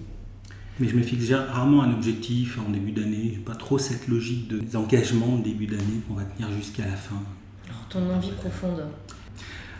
Mais 0.79 0.87
je 0.87 0.95
me 0.95 1.01
fixe 1.01 1.31
rarement 1.31 1.81
un 1.81 1.93
objectif 1.93 2.59
en 2.59 2.69
début 2.69 2.91
d'année. 2.91 3.39
Pas 3.43 3.55
trop 3.55 3.79
cette 3.79 4.07
logique 4.07 4.49
de 4.49 4.77
engagement 4.77 5.37
de 5.37 5.45
début 5.45 5.65
d'année 5.65 6.01
qu'on 6.07 6.13
va 6.13 6.25
tenir 6.25 6.55
jusqu'à 6.55 6.85
la 6.85 6.95
fin. 6.95 7.23
Alors, 7.65 7.87
ton 7.89 8.07
envie 8.07 8.33
profonde 8.33 8.83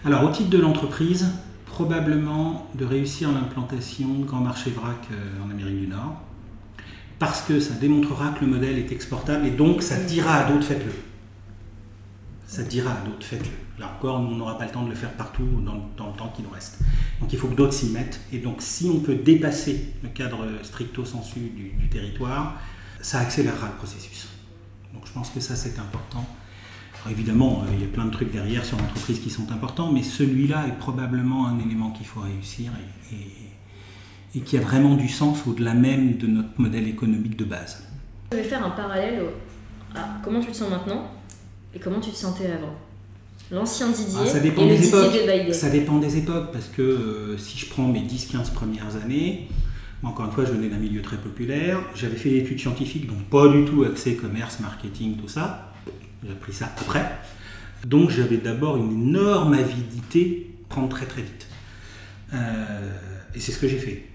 alors, 0.04 0.24
au 0.24 0.32
titre 0.32 0.50
de 0.50 0.58
l'entreprise, 0.58 1.28
probablement 1.66 2.68
de 2.74 2.86
réussir 2.86 3.32
l'implantation 3.32 4.08
de 4.16 4.26
grands 4.26 4.42
marchés 4.42 4.72
vrac 4.72 5.08
euh, 5.12 5.46
en 5.46 5.52
Amérique 5.52 5.80
du 5.80 5.88
Nord, 5.88 6.20
parce 7.20 7.42
que 7.42 7.60
ça 7.60 7.76
démontrera 7.76 8.30
que 8.30 8.44
le 8.44 8.52
modèle 8.52 8.80
est 8.80 8.92
exportable 8.92 9.46
et 9.46 9.52
donc 9.52 9.84
ça 9.84 9.98
dira 9.98 10.38
à 10.38 10.52
d'autres 10.52 10.66
faites-le. 10.66 10.92
Ça 12.48 12.64
dira 12.64 12.92
à 12.92 13.06
d'autres 13.06 13.24
faites-le. 13.24 13.52
Là 13.80 13.94
encore, 13.96 14.20
on 14.20 14.36
n'aura 14.36 14.58
pas 14.58 14.66
le 14.66 14.72
temps 14.72 14.84
de 14.84 14.90
le 14.90 14.96
faire 14.96 15.12
partout 15.12 15.48
dans, 15.64 15.76
le 15.76 16.18
temps 16.18 16.34
qui 16.36 16.42
nous 16.42 16.50
reste. 16.50 16.80
Donc 17.20 17.32
il 17.32 17.38
faut 17.38 17.48
que 17.48 17.56
d'autres 17.56 17.74
s'y 17.74 17.92
mettent. 17.92 18.22
Et 18.34 18.40
donc 18.40 18.58
si 18.60 18.90
on 18.90 19.00
peut 19.00 19.16
dépasser 19.16 19.94
le 20.02 20.10
cadre 20.10 20.48
stricto 20.64 21.06
sensu 21.06 21.40
du 21.40 21.90
territoire, 21.90 22.60
ça 23.02 23.20
accélérera 23.20 23.68
le 23.68 23.76
processus. 23.76 24.28
Donc 24.96 25.04
je 25.06 25.12
pense 25.12 25.30
que 25.30 25.40
ça 25.40 25.56
c'est 25.56 25.78
important 25.78 26.26
évidemment, 27.10 27.64
euh, 27.64 27.72
il 27.74 27.82
y 27.82 27.84
a 27.84 27.88
plein 27.88 28.06
de 28.06 28.12
trucs 28.12 28.32
derrière 28.32 28.64
sur 28.66 28.78
l'entreprise 28.78 29.20
qui 29.20 29.30
sont 29.30 29.52
importants, 29.52 29.92
mais 29.92 30.04
celui-là 30.04 30.68
est 30.68 30.78
probablement 30.78 31.48
un 31.48 31.60
élément 31.60 31.92
qu'il 31.92 32.06
faut 32.06 32.20
réussir 32.22 32.72
et, 33.12 34.40
qui 34.42 34.58
a 34.58 34.62
vraiment 34.62 34.96
du 34.96 35.10
sens 35.10 35.40
au-delà 35.46 35.74
même 35.74 36.18
de 36.18 36.28
notre 36.28 36.50
modèle 36.58 36.88
économique 36.88 37.36
de 37.36 37.44
base. 37.44 37.84
Je 38.32 38.38
vais 38.38 38.44
faire 38.44 38.66
un 38.66 38.70
parallèle 38.70 39.24
à 39.94 40.08
comment 40.24 40.40
tu 40.40 40.52
te 40.52 40.56
sens 40.56 40.70
maintenant 40.70 41.12
et 41.76 41.80
comment 41.80 42.00
tu 42.00 42.12
te 42.12 42.16
sentais 42.16 42.48
avant. 42.48 42.74
L'ancien 43.52 43.90
Didier 43.90 44.22
ah, 44.22 44.26
ça 44.26 44.40
dépend 44.40 44.62
et 44.62 44.70
le 44.70 44.78
des 44.78 44.88
époques. 44.88 45.54
Ça 45.54 45.70
dépend 45.70 45.98
des 45.98 46.18
époques, 46.18 46.54
parce 46.54 46.68
que 46.68 46.82
euh, 46.82 47.38
si 47.38 47.58
je 47.58 47.70
prends 47.70 47.88
mes 47.88 48.00
10-15 48.00 48.54
premières 48.54 48.96
années, 49.04 49.50
encore 50.04 50.26
une 50.26 50.32
fois, 50.32 50.46
je 50.46 50.52
venais 50.52 50.70
d'un 50.70 50.78
milieu 50.78 51.02
très 51.02 51.18
populaire, 51.18 51.80
j'avais 51.94 52.16
fait 52.16 52.30
des 52.30 52.38
études 52.40 52.60
scientifiques, 52.60 53.08
donc 53.08 53.24
pas 53.24 53.50
du 53.50 53.66
tout 53.66 53.84
accès 53.84 54.16
commerce, 54.16 54.62
marketing, 54.62 55.18
tout 55.18 55.28
ça. 55.28 55.71
J'ai 56.24 56.32
appris 56.32 56.54
ça 56.54 56.66
après. 56.78 57.20
Donc 57.86 58.10
j'avais 58.10 58.38
d'abord 58.38 58.78
une 58.78 58.92
énorme 58.92 59.54
avidité 59.54 60.52
prendre 60.70 60.90
très 60.90 61.06
très 61.06 61.22
vite. 61.22 61.48
Euh, 62.34 62.90
et 63.36 63.40
c'est 63.40 63.52
ce 63.52 63.60
que 63.60 63.68
j'ai 63.68 63.78
fait. 63.78 64.06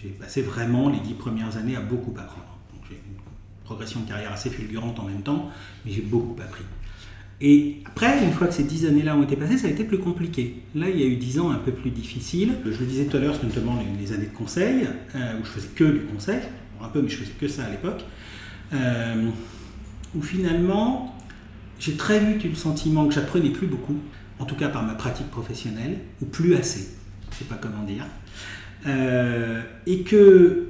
J'ai 0.00 0.10
passé 0.10 0.42
vraiment 0.42 0.88
les 0.90 1.00
dix 1.00 1.14
premières 1.14 1.56
années 1.56 1.76
à 1.76 1.80
beaucoup 1.80 2.12
apprendre. 2.18 2.58
j'ai 2.88 2.96
une 2.96 3.16
progression 3.64 4.00
de 4.00 4.08
carrière 4.08 4.32
assez 4.32 4.50
fulgurante 4.50 4.98
en 5.00 5.04
même 5.04 5.22
temps, 5.22 5.50
mais 5.84 5.92
j'ai 5.92 6.02
beaucoup 6.02 6.36
appris. 6.42 6.64
Et 7.40 7.82
après, 7.84 8.24
une 8.24 8.32
fois 8.32 8.46
que 8.46 8.54
ces 8.54 8.64
dix 8.64 8.86
années-là 8.86 9.16
ont 9.16 9.22
été 9.22 9.36
passées, 9.36 9.58
ça 9.58 9.66
a 9.66 9.70
été 9.70 9.84
plus 9.84 9.98
compliqué. 9.98 10.62
Là, 10.74 10.88
il 10.88 11.00
y 11.00 11.02
a 11.02 11.06
eu 11.06 11.16
dix 11.16 11.38
ans 11.40 11.50
un 11.50 11.58
peu 11.58 11.72
plus 11.72 11.90
difficiles. 11.90 12.54
Je 12.64 12.78
le 12.78 12.86
disais 12.86 13.06
tout 13.06 13.16
à 13.16 13.20
l'heure, 13.20 13.34
c'est 13.38 13.46
notamment 13.46 13.78
les, 13.98 14.12
années 14.12 14.26
de 14.26 14.36
conseil, 14.36 14.86
euh, 15.14 15.40
où 15.40 15.44
je 15.44 15.50
faisais 15.50 15.68
que 15.74 15.84
du 15.84 16.00
conseil, 16.00 16.40
un 16.82 16.88
peu, 16.88 17.02
mais 17.02 17.08
je 17.08 17.16
faisais 17.16 17.32
que 17.32 17.48
ça 17.48 17.64
à 17.64 17.70
l'époque, 17.70 18.04
euh, 18.72 19.28
où 20.14 20.22
finalement, 20.22 21.13
j'ai 21.78 21.96
très 21.96 22.20
vite 22.20 22.44
eu 22.44 22.48
le 22.48 22.54
sentiment 22.54 23.06
que 23.06 23.14
j'apprenais 23.14 23.50
plus 23.50 23.66
beaucoup, 23.66 23.96
en 24.38 24.44
tout 24.44 24.56
cas 24.56 24.68
par 24.68 24.82
ma 24.82 24.94
pratique 24.94 25.30
professionnelle, 25.30 25.98
ou 26.22 26.26
plus 26.26 26.54
assez, 26.54 26.88
je 27.30 27.34
ne 27.34 27.38
sais 27.40 27.44
pas 27.44 27.56
comment 27.56 27.82
dire, 27.82 28.04
euh, 28.86 29.62
et 29.86 30.02
que 30.02 30.68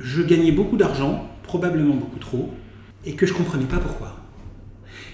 je 0.00 0.22
gagnais 0.22 0.52
beaucoup 0.52 0.76
d'argent, 0.76 1.30
probablement 1.42 1.94
beaucoup 1.94 2.18
trop, 2.18 2.52
et 3.04 3.14
que 3.14 3.26
je 3.26 3.32
ne 3.32 3.38
comprenais 3.38 3.66
pas 3.66 3.78
pourquoi. 3.78 4.20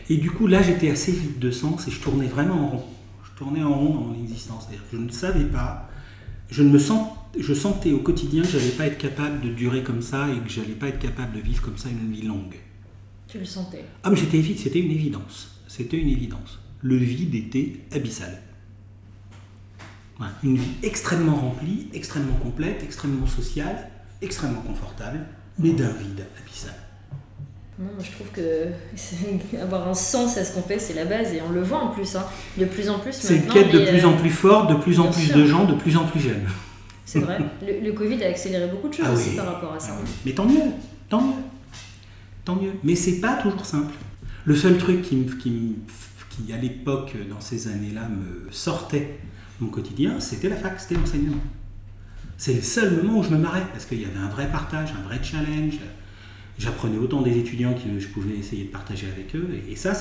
Et 0.09 0.17
du 0.17 0.31
coup, 0.31 0.47
là, 0.47 0.63
j'étais 0.63 0.91
assez 0.91 1.13
vite 1.13 1.39
de 1.39 1.51
sens 1.51 1.87
et 1.87 1.91
je 1.91 2.01
tournais 2.01 2.27
vraiment 2.27 2.65
en 2.65 2.69
rond. 2.69 2.85
Je 3.25 3.39
tournais 3.39 3.63
en 3.63 3.73
rond 3.73 3.95
dans 3.95 4.01
mon 4.01 4.15
existence. 4.21 4.69
Je 4.93 4.97
ne 4.97 5.09
savais 5.11 5.45
pas, 5.45 5.89
je, 6.51 6.63
ne 6.63 6.71
me 6.71 6.79
je 7.39 7.55
sentais 7.55 7.93
au 7.93 7.99
quotidien 7.99 8.43
que 8.43 8.49
je 8.49 8.59
n'allais 8.59 8.71
pas 8.71 8.87
être 8.87 8.99
capable 8.99 9.41
de 9.41 9.51
durer 9.51 9.83
comme 9.83 10.03
ça 10.03 10.29
et 10.29 10.39
que 10.41 10.51
je 10.51 10.61
n'allais 10.61 10.75
pas 10.75 10.89
être 10.89 10.99
capable 10.99 11.37
de 11.37 11.41
vivre 11.41 11.63
comme 11.63 11.79
ça 11.79 11.89
une 11.89 12.11
vie 12.11 12.23
longue. 12.23 12.57
Tu 13.31 13.39
le 13.39 13.45
sentais 13.45 13.85
Ah, 14.03 14.11
mais 14.11 14.17
c'était 14.17 14.81
une 14.81 14.91
évidence. 14.91 15.61
C'était 15.69 15.99
une 15.99 16.09
évidence. 16.09 16.59
Le 16.83 16.97
vide 16.97 17.35
était 17.35 17.77
abyssal. 17.93 18.41
Une 20.43 20.57
vie 20.57 20.73
extrêmement 20.83 21.37
remplie, 21.37 21.89
extrêmement 21.95 22.35
complète, 22.35 22.83
extrêmement 22.83 23.27
sociale, 23.27 23.89
extrêmement 24.21 24.61
confortable, 24.61 25.21
mais 25.59 25.71
d'un 25.71 25.89
vide 25.93 26.27
abyssal. 26.43 26.75
Non, 27.79 27.87
moi 27.95 28.05
je 28.05 28.11
trouve 28.11 28.27
que 28.33 29.57
avoir 29.63 29.89
un 29.89 29.95
sens 29.95 30.37
à 30.37 30.45
ce 30.45 30.53
qu'on 30.53 30.63
fait, 30.63 30.79
c'est 30.79 30.93
la 30.93 31.07
base 31.07 31.33
et 31.33 31.41
on 31.41 31.51
le 31.51 31.63
voit 31.63 31.79
en 31.79 31.89
plus. 31.89 32.17
Hein. 32.17 32.27
De 32.59 32.67
plus 32.67 32.91
en 32.91 32.99
plus 32.99 33.13
C'est 33.15 33.37
une 33.37 33.47
quête 33.47 33.73
de 33.73 33.79
plus 33.79 34.05
euh, 34.05 34.09
en 34.09 34.17
plus 34.17 34.31
forte, 34.31 34.71
de 34.71 34.75
plus 34.75 35.01
en 35.01 35.11
plus 35.11 35.27
sûr. 35.29 35.37
de 35.37 35.47
gens, 35.47 35.65
de 35.65 35.75
plus 35.75 35.97
en 35.97 36.05
plus 36.05 36.21
jeunes. 36.21 36.47
C'est 37.07 37.21
vrai. 37.21 37.39
Le, 37.67 37.81
le 37.81 37.93
Covid 37.93 38.23
a 38.23 38.29
accéléré 38.29 38.69
beaucoup 38.69 38.89
de 38.89 38.95
choses 38.95 39.07
Ah 39.09 39.15
aussi 39.15 39.31
par 39.31 39.47
rapport 39.47 39.73
à 39.73 39.81
ça. 39.81 39.93
Ah 39.95 40.01
oui. 40.05 40.11
Mais 40.27 40.33
tant 40.33 40.45
mieux, 40.45 40.61
tant 41.09 41.23
mieux, 41.23 41.33
tant 42.55 42.63
mieux. 42.63 42.73
Mais 42.85 42.95
c'est 42.95 43.21
pas 43.21 43.35
toujours 43.43 43.65
simple. 43.67 43.95
Le 44.45 44.55
seul 44.57 44.79
truc 44.79 45.03
qui, 45.03 45.77
à 46.53 46.57
l'époque, 46.57 47.15
dans 47.29 47.41
ces 47.41 47.69
années-là, 47.69 48.09
me 48.09 48.51
sortait 48.51 49.19
mon 49.61 49.69
quotidien, 49.69 50.19
c'était 50.21 50.49
la 50.49 50.57
fac, 50.57 50.81
c'était 50.81 50.95
l'enseignement. 50.95 51.37
C'est 52.39 52.55
le 52.55 52.63
seul 52.63 52.97
moment 52.97 53.19
où 53.19 53.23
je 53.23 53.29
me 53.29 53.37
marrais, 53.39 53.67
parce 53.73 53.85
qu'il 53.85 54.01
y 54.01 54.05
avait 54.07 54.17
un 54.19 54.29
vrai 54.31 54.49
partage, 54.51 54.91
un 54.99 55.07
vrai 55.07 55.21
challenge. 55.23 55.75
J'apprenais 56.59 56.97
autant 56.99 57.21
des 57.23 57.37
étudiants 57.39 57.75
que 57.75 57.99
je 58.01 58.09
pouvais 58.09 58.35
essayer 58.37 58.65
de 58.65 58.71
partager 58.71 59.07
avec 59.13 59.35
eux, 59.37 59.49
et, 59.69 59.77
ça, 59.77 59.93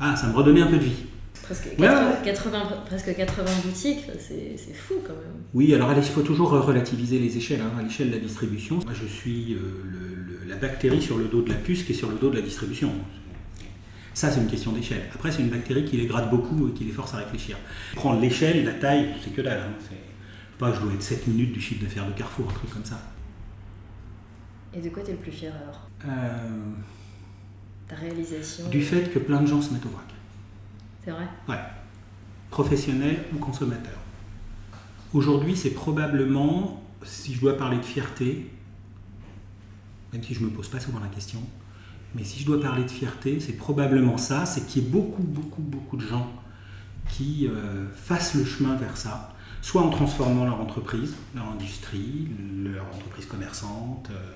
ah, 0.00 0.16
ça 0.16 0.26
me 0.28 0.34
redonnait 0.34 0.62
un 0.62 0.66
peu 0.68 0.78
de 0.78 0.84
vie. 0.84 1.04
Presque, 1.42 1.66
Ouais, 1.78 1.86
80, 1.86 2.08
ouais. 2.10 2.16
80 2.24 2.60
presque 2.86 3.16
80 3.16 3.44
boutiques, 3.64 4.04
c'est 4.18 4.74
fou 4.74 4.94
quand 5.02 5.12
même. 5.12 5.42
Oui, 5.54 5.74
alors 5.74 5.92
il 5.94 6.02
faut 6.02 6.22
toujours 6.22 6.50
relativiser 6.50 7.18
les 7.18 7.36
échelles. 7.36 7.60
hein. 7.60 7.72
À 7.78 7.82
l'échelle 7.82 8.08
de 8.10 8.14
la 8.14 8.20
distribution, 8.20 8.76
moi 8.76 8.92
je 8.94 9.06
suis 9.06 9.54
euh, 9.54 9.58
le- 9.84 10.14
le- 10.14 10.31
la 10.52 10.58
bactérie 10.58 11.00
sur 11.00 11.16
le 11.18 11.24
dos 11.24 11.42
de 11.42 11.48
la 11.48 11.54
puce 11.56 11.82
qui 11.82 11.92
est 11.92 11.94
sur 11.94 12.10
le 12.10 12.16
dos 12.18 12.28
de 12.30 12.36
la 12.36 12.42
distribution. 12.42 12.92
Ça, 14.14 14.30
c'est 14.30 14.40
une 14.40 14.46
question 14.48 14.72
d'échelle. 14.72 15.04
Après, 15.14 15.32
c'est 15.32 15.40
une 15.40 15.48
bactérie 15.48 15.84
qui 15.86 15.96
les 15.96 16.06
gratte 16.06 16.28
beaucoup 16.28 16.68
et 16.68 16.72
qui 16.72 16.84
les 16.84 16.92
force 16.92 17.14
à 17.14 17.16
réfléchir. 17.18 17.56
Prendre 17.94 18.20
l'échelle, 18.20 18.64
la 18.64 18.74
taille, 18.74 19.14
c'est 19.24 19.30
que 19.34 19.40
dalle. 19.40 19.60
hein. 19.60 19.72
C'est 19.88 20.58
pas, 20.58 20.72
je 20.74 20.80
dois 20.80 20.92
être 20.92 21.02
7 21.02 21.26
minutes 21.28 21.52
du 21.52 21.60
chiffre 21.60 21.82
d'affaires 21.82 22.06
de 22.06 22.12
Carrefour, 22.12 22.50
un 22.50 22.52
truc 22.52 22.70
comme 22.70 22.84
ça. 22.84 23.00
Et 24.74 24.80
de 24.82 24.90
quoi 24.90 25.02
t'es 25.02 25.12
le 25.12 25.18
plus 25.18 25.32
fier 25.32 25.52
alors? 25.54 25.88
Euh, 26.06 26.72
Ta 27.88 27.96
réalisation 27.96 28.68
du 28.68 28.82
fait 28.82 29.10
que 29.12 29.18
plein 29.18 29.40
de 29.40 29.46
gens 29.46 29.62
se 29.62 29.72
mettent 29.72 29.86
au 29.86 29.90
vrac. 29.90 30.04
C'est 31.04 31.10
vrai? 31.10 31.26
Ouais. 31.48 31.58
Professionnels 32.50 33.18
ou 33.34 33.38
consommateurs. 33.38 33.98
Aujourd'hui, 35.14 35.56
c'est 35.56 35.70
probablement, 35.70 36.82
si 37.02 37.32
je 37.34 37.40
dois 37.40 37.56
parler 37.56 37.78
de 37.78 37.84
fierté, 37.84 38.50
même 40.12 40.22
si 40.22 40.34
je 40.34 40.40
ne 40.40 40.46
me 40.46 40.50
pose 40.50 40.68
pas 40.68 40.80
souvent 40.80 41.00
la 41.00 41.08
question, 41.08 41.40
mais 42.14 42.24
si 42.24 42.40
je 42.40 42.46
dois 42.46 42.60
parler 42.60 42.84
de 42.84 42.90
fierté, 42.90 43.40
c'est 43.40 43.54
probablement 43.54 44.18
ça, 44.18 44.44
c'est 44.44 44.66
qu'il 44.66 44.82
y 44.82 44.86
ait 44.86 44.88
beaucoup, 44.88 45.22
beaucoup, 45.22 45.62
beaucoup 45.62 45.96
de 45.96 46.06
gens 46.06 46.30
qui 47.08 47.48
euh, 47.48 47.88
fassent 47.94 48.34
le 48.34 48.44
chemin 48.44 48.76
vers 48.76 48.96
ça, 48.96 49.34
soit 49.62 49.82
en 49.82 49.90
transformant 49.90 50.44
leur 50.44 50.60
entreprise, 50.60 51.14
leur 51.34 51.50
industrie, 51.50 52.28
leur 52.62 52.84
entreprise 52.94 53.26
commerçante, 53.26 54.08
euh, 54.10 54.32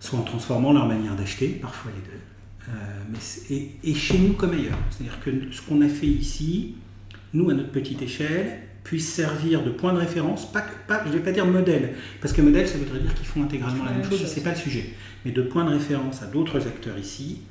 soit 0.00 0.18
en 0.18 0.22
transformant 0.22 0.72
leur 0.72 0.86
manière 0.86 1.16
d'acheter, 1.16 1.48
parfois 1.48 1.90
les 1.94 2.02
deux. 2.02 2.20
Euh, 2.68 3.02
mais 3.10 3.68
et 3.82 3.94
chez 3.94 4.18
nous 4.18 4.34
comme 4.34 4.52
ailleurs. 4.52 4.78
C'est-à-dire 4.90 5.20
que 5.20 5.52
ce 5.52 5.62
qu'on 5.62 5.80
a 5.80 5.88
fait 5.88 6.06
ici, 6.06 6.76
nous 7.34 7.48
à 7.50 7.54
notre 7.54 7.72
petite 7.72 8.02
échelle, 8.02 8.67
puisse 8.88 9.08
servir 9.12 9.62
de 9.62 9.70
point 9.70 9.92
de 9.92 9.98
référence, 9.98 10.50
pas, 10.50 10.64
pas, 10.86 11.02
je 11.04 11.10
ne 11.10 11.14
vais 11.18 11.22
pas 11.22 11.32
dire 11.32 11.44
modèle, 11.46 11.94
parce 12.22 12.32
que 12.32 12.40
modèle 12.40 12.66
ça 12.66 12.78
voudrait 12.78 13.00
dire 13.00 13.14
qu'ils 13.14 13.26
font 13.26 13.42
intégralement 13.42 13.84
la 13.84 13.90
même 13.92 14.02
chose, 14.04 14.20
chose. 14.20 14.28
c'est 14.34 14.42
pas 14.42 14.50
le 14.52 14.56
sujet, 14.56 14.94
mais 15.24 15.30
de 15.32 15.42
point 15.42 15.64
de 15.64 15.70
référence 15.70 16.22
à 16.22 16.26
d'autres 16.26 16.66
acteurs 16.66 16.98
ici, 16.98 17.42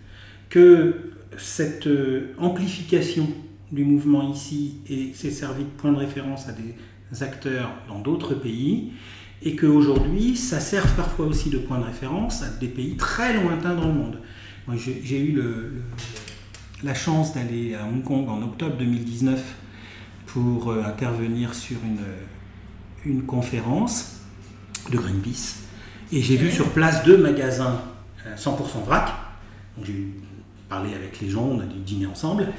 que 0.49 0.95
cette 1.37 1.85
euh, 1.87 2.33
amplification 2.39 3.27
du 3.71 3.83
mouvement 3.85 4.31
ici 4.33 4.77
et 4.89 5.11
s'est 5.13 5.29
servi 5.29 5.63
de 5.63 5.69
point 5.69 5.91
de 5.91 5.97
référence 5.97 6.47
à 6.49 6.53
des 6.53 7.23
acteurs 7.23 7.69
dans 7.87 7.99
d'autres 7.99 8.33
pays, 8.33 8.93
et 9.43 9.55
qu'aujourd'hui, 9.55 10.35
ça 10.35 10.59
serve 10.59 10.91
parfois 10.95 11.27
aussi 11.27 11.51
de 11.51 11.59
point 11.59 11.77
de 11.77 11.83
référence 11.85 12.41
à 12.41 12.49
des 12.59 12.67
pays 12.67 12.97
très 12.97 13.33
lointains 13.39 13.75
dans 13.75 13.87
le 13.87 13.93
monde. 13.93 14.17
Moi, 14.65 14.75
j'ai 14.83 15.01
j'ai 15.03 15.19
eu 15.19 15.33
le- 15.33 15.43
le- 15.43 15.83
la 16.83 16.95
chance 16.95 17.33
d'aller 17.35 17.75
à 17.75 17.85
Hong 17.85 18.03
Kong 18.03 18.27
en 18.27 18.41
octobre 18.41 18.75
2019 18.77 19.39
pour 20.37 20.69
euh, 20.69 20.83
intervenir 20.83 21.55
sur 21.55 21.77
une, 21.83 23.11
une 23.11 23.23
conférence 23.23 24.17
de 24.91 24.97
Greenpeace. 24.97 25.63
Et 26.11 26.21
j'ai 26.21 26.37
vu 26.37 26.51
sur 26.51 26.69
place 26.69 27.03
deux 27.03 27.17
magasins 27.17 27.81
euh, 28.27 28.35
100% 28.35 28.85
vrac. 28.85 29.07
Donc, 29.75 29.87
J'ai 29.87 30.07
parlé 30.69 30.93
avec 30.93 31.19
les 31.21 31.29
gens, 31.29 31.43
on 31.43 31.59
a 31.59 31.65
dû 31.65 31.79
dîner 31.79 32.05
ensemble, 32.05 32.49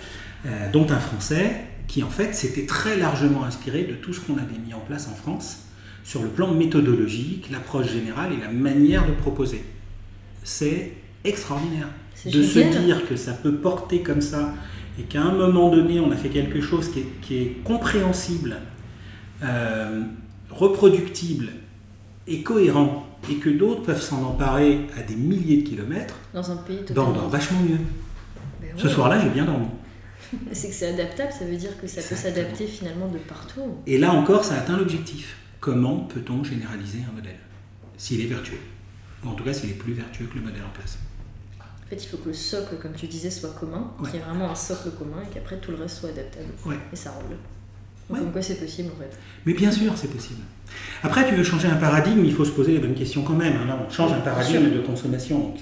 euh, 0.45 0.71
dont 0.73 0.91
un 0.91 0.99
Français 0.99 1.67
qui 1.87 2.03
en 2.03 2.11
fait 2.11 2.35
s'était 2.35 2.67
très 2.67 2.97
largement 2.97 3.45
inspiré 3.45 3.85
de 3.85 3.95
tout 3.95 4.13
ce 4.13 4.21
qu'on 4.21 4.39
avait 4.39 4.59
mis 4.59 4.75
en 4.75 4.81
place 4.81 5.07
en 5.07 5.15
France 5.15 5.61
sur 6.03 6.23
le 6.23 6.29
plan 6.29 6.53
méthodologique, 6.53 7.49
l'approche 7.51 7.93
générale 7.93 8.33
et 8.33 8.41
la 8.41 8.51
manière 8.51 9.07
de 9.07 9.13
proposer. 9.13 9.65
C'est 10.43 10.95
extraordinaire 11.23 11.89
de 12.25 12.43
se 12.43 12.59
dire 12.59 13.07
que 13.09 13.15
ça 13.15 13.35
peut 13.35 13.55
porter 13.55 14.03
comme 14.03 14.21
ça 14.21 14.53
et 14.99 15.03
qu'à 15.03 15.23
un 15.23 15.33
moment 15.33 15.71
donné 15.71 16.01
on 16.01 16.11
a 16.11 16.17
fait 16.17 16.29
quelque 16.29 16.61
chose 16.61 16.91
qui 16.91 17.01
est, 17.01 17.21
qui 17.23 17.37
est 17.39 17.57
compréhensible, 17.65 18.57
euh, 19.43 20.03
reproductible 20.51 21.51
et 22.27 22.43
cohérent 22.43 23.07
et 23.31 23.37
que 23.37 23.51
d'autres 23.51 23.83
peuvent 23.83 24.03
s'en 24.03 24.23
emparer 24.25 24.81
à 24.97 25.03
des 25.03 25.17
milliers 25.17 25.63
de 25.63 25.69
kilomètres, 25.69 26.17
Dans 26.35 26.51
un 26.51 26.57
pays 26.57 26.79
dans, 26.79 26.85
totalement. 27.07 27.13
dans 27.13 27.29
vachement 27.29 27.61
mieux. 27.61 27.79
Ben 28.61 28.71
Ce 28.77 28.89
soir-là 28.89 29.21
j'ai 29.21 29.31
bien 29.31 29.45
dormi. 29.45 29.67
C'est 30.53 30.69
que 30.69 30.75
c'est 30.75 30.89
adaptable, 30.89 31.33
ça 31.33 31.45
veut 31.47 31.57
dire 31.57 31.81
que 31.81 31.87
ça 31.87 32.03
peut 32.03 32.15
s'adapter 32.15 32.67
finalement 32.67 33.09
de 33.09 33.17
partout. 33.19 33.77
Et 33.87 33.97
là 33.99 34.13
encore 34.13 34.45
ça 34.45 34.57
atteint 34.57 34.77
l'objectif. 34.77 35.37
Comment 35.61 36.01
peut-on 36.01 36.45
généraliser 36.45 36.99
un 37.11 37.15
modèle? 37.15 37.39
S'il 37.97 38.21
est 38.21 38.27
vertueux. 38.27 38.61
Ou 39.25 39.29
en 39.29 39.33
tout 39.33 39.43
cas 39.45 39.53
s'il 39.53 39.71
est 39.71 39.75
plus 39.75 39.95
vertueux 39.95 40.27
que 40.27 40.37
le 40.37 40.43
modèle 40.45 40.63
en 40.69 40.73
place. 40.77 40.99
En 41.89 41.97
fait, 41.97 42.05
il 42.05 42.07
faut 42.09 42.19
que 42.19 42.29
le 42.29 42.35
socle, 42.35 42.77
comme 42.83 42.93
tu 42.93 43.07
disais, 43.07 43.31
soit 43.31 43.51
commun, 43.59 43.91
Ouais. 43.99 44.11
qu'il 44.11 44.21
y 44.21 44.23
ait 44.23 44.27
vraiment 44.27 44.51
un 44.51 44.55
socle 44.55 44.91
commun 44.91 45.23
et 45.25 45.33
qu'après 45.35 45.57
tout 45.57 45.71
le 45.71 45.79
reste 45.79 46.01
soit 46.01 46.11
adaptable. 46.11 46.49
Ouais. 46.67 46.77
Et 46.93 46.97
ça 46.97 47.11
roule. 47.13 47.31
Donc, 47.31 47.39
Ouais. 48.11 48.19
Comme 48.21 48.33
quoi 48.33 48.43
c'est 48.43 48.55
possible 48.57 48.91
en 48.95 49.03
fait. 49.03 49.17
Mais 49.47 49.53
bien 49.55 49.71
sûr, 49.71 49.93
c'est 49.97 50.11
possible. 50.11 50.41
Après, 51.03 51.27
tu 51.29 51.35
veux 51.35 51.45
changer 51.45 51.69
un 51.69 51.77
paradigme, 51.77 52.25
il 52.25 52.33
faut 52.33 52.45
se 52.45 52.51
poser 52.53 52.73
les 52.73 52.79
bonnes 52.79 52.95
questions 52.95 53.23
quand 53.23 53.35
même. 53.35 53.55
hein. 53.55 53.67
Là, 53.67 53.79
on 53.87 53.91
change 53.91 54.13
un 54.13 54.21
paradigme 54.21 54.71
de 54.71 54.81
consommation. 54.81 55.55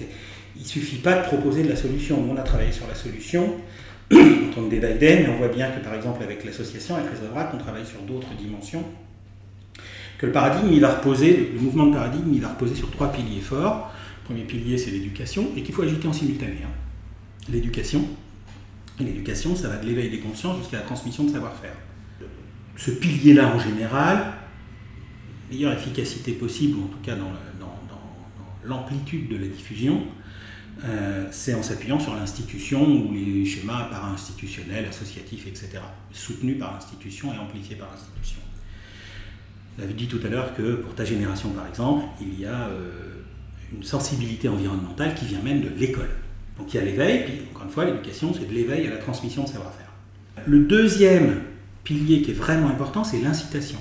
Il 0.57 0.63
ne 0.63 0.67
suffit 0.67 0.97
pas 0.99 1.19
de 1.19 1.23
proposer 1.25 1.63
de 1.65 1.69
la 1.69 1.77
solution. 1.77 2.21
Nous, 2.23 2.33
on 2.33 2.37
a 2.37 2.43
travaillé 2.43 2.73
sur 2.73 2.87
la 2.89 2.95
solution 2.95 3.55
en 4.13 4.55
tant 4.55 4.63
que 4.65 4.71
débat 4.71 4.91
idem, 4.91 5.25
mais 5.25 5.29
on 5.29 5.39
voit 5.39 5.49
bien 5.49 5.71
que, 5.71 5.81
par 5.85 5.95
exemple, 5.95 6.23
avec 6.23 6.45
l'association, 6.45 6.95
avec 6.97 7.11
les 7.21 7.29
Vrac, 7.29 7.51
on 7.55 7.59
travaille 7.59 7.85
sur 7.87 8.01
d'autres 8.03 8.33
dimensions. 8.39 8.85
Que 10.19 10.27
le 10.27 10.33
paradigme, 10.33 10.73
il 10.73 10.81
va 10.81 10.95
reposer, 10.95 11.51
le 11.55 11.61
mouvement 11.61 11.87
de 11.87 11.95
paradigme, 11.95 12.33
il 12.33 12.41
va 12.41 12.49
reposer 12.49 12.75
sur 12.75 12.91
trois 12.91 13.13
piliers 13.13 13.41
forts. 13.41 13.93
Premier 14.27 14.45
pilier, 14.45 14.77
c'est 14.77 14.91
l'éducation, 14.91 15.51
et 15.57 15.63
qu'il 15.63 15.75
faut 15.75 15.83
agiter 15.83 16.09
en 16.09 16.13
simultané. 16.13 16.59
hein. 16.65 16.71
L'éducation. 17.49 18.07
L'éducation, 18.99 19.55
ça 19.55 19.69
va 19.69 19.77
de 19.77 19.87
l'éveil 19.87 20.11
des 20.11 20.21
consciences 20.21 20.59
jusqu'à 20.59 20.79
la 20.79 20.83
transmission 20.83 21.25
de 21.25 21.31
savoir-faire 21.31 21.75
ce 22.77 22.91
pilier-là 22.91 23.55
en 23.55 23.59
général, 23.59 24.35
meilleure 25.51 25.73
efficacité 25.73 26.33
possible, 26.33 26.79
ou 26.79 26.85
en 26.85 26.89
tout 26.89 26.99
cas 27.03 27.15
dans 27.15 27.33
l'amplitude 28.65 29.29
de 29.29 29.37
la 29.37 29.47
diffusion, 29.47 30.03
euh, 30.85 31.27
c'est 31.31 31.55
en 31.55 31.63
s'appuyant 31.63 32.01
sur 32.01 32.15
l'institution 32.15 32.85
ou 32.85 33.15
les 33.15 33.45
schémas 33.47 33.85
para-institutionnels, 33.85 34.87
associatifs, 34.87 35.47
etc., 35.47 35.79
soutenus 36.13 36.59
par 36.59 36.75
l'institution 36.75 37.33
et 37.33 37.39
amplifiés 37.39 37.77
par 37.77 37.89
l'institution. 37.91 38.41
On 39.79 39.83
avait 39.83 39.95
dit 39.95 40.09
tout 40.09 40.21
à 40.25 40.29
l'heure 40.29 40.55
que 40.55 40.75
pour 40.75 40.95
ta 40.95 41.05
génération, 41.05 41.51
par 41.51 41.67
exemple, 41.69 42.05
il 42.21 42.41
y 42.41 42.45
a 42.45 42.69
euh, 42.69 43.23
une 43.75 43.83
sensibilité 43.83 44.49
environnementale 44.49 45.15
qui 45.15 45.25
vient 45.25 45.41
même 45.43 45.61
de 45.61 45.69
l'école. 45.69 46.11
Donc 46.59 46.73
il 46.73 46.77
y 46.77 46.81
a 46.81 46.85
l'éveil, 46.85 47.25
puis 47.25 47.35
encore 47.51 47.65
une 47.65 47.71
fois, 47.71 47.85
l'éducation, 47.85 48.33
c'est 48.33 48.49
de 48.49 48.55
l'éveil 48.55 48.87
à 48.87 48.91
la 48.91 48.97
transmission 48.99 49.45
de 49.45 49.49
savoir-faire. 49.49 49.93
Le 50.47 50.61
deuxième 50.61 51.41
pilier 51.85 52.23
qui 52.23 52.31
est 52.31 52.35
vraiment 52.35 52.69
important, 52.69 53.05
c'est 53.05 53.21
l'incitation. 53.21 53.79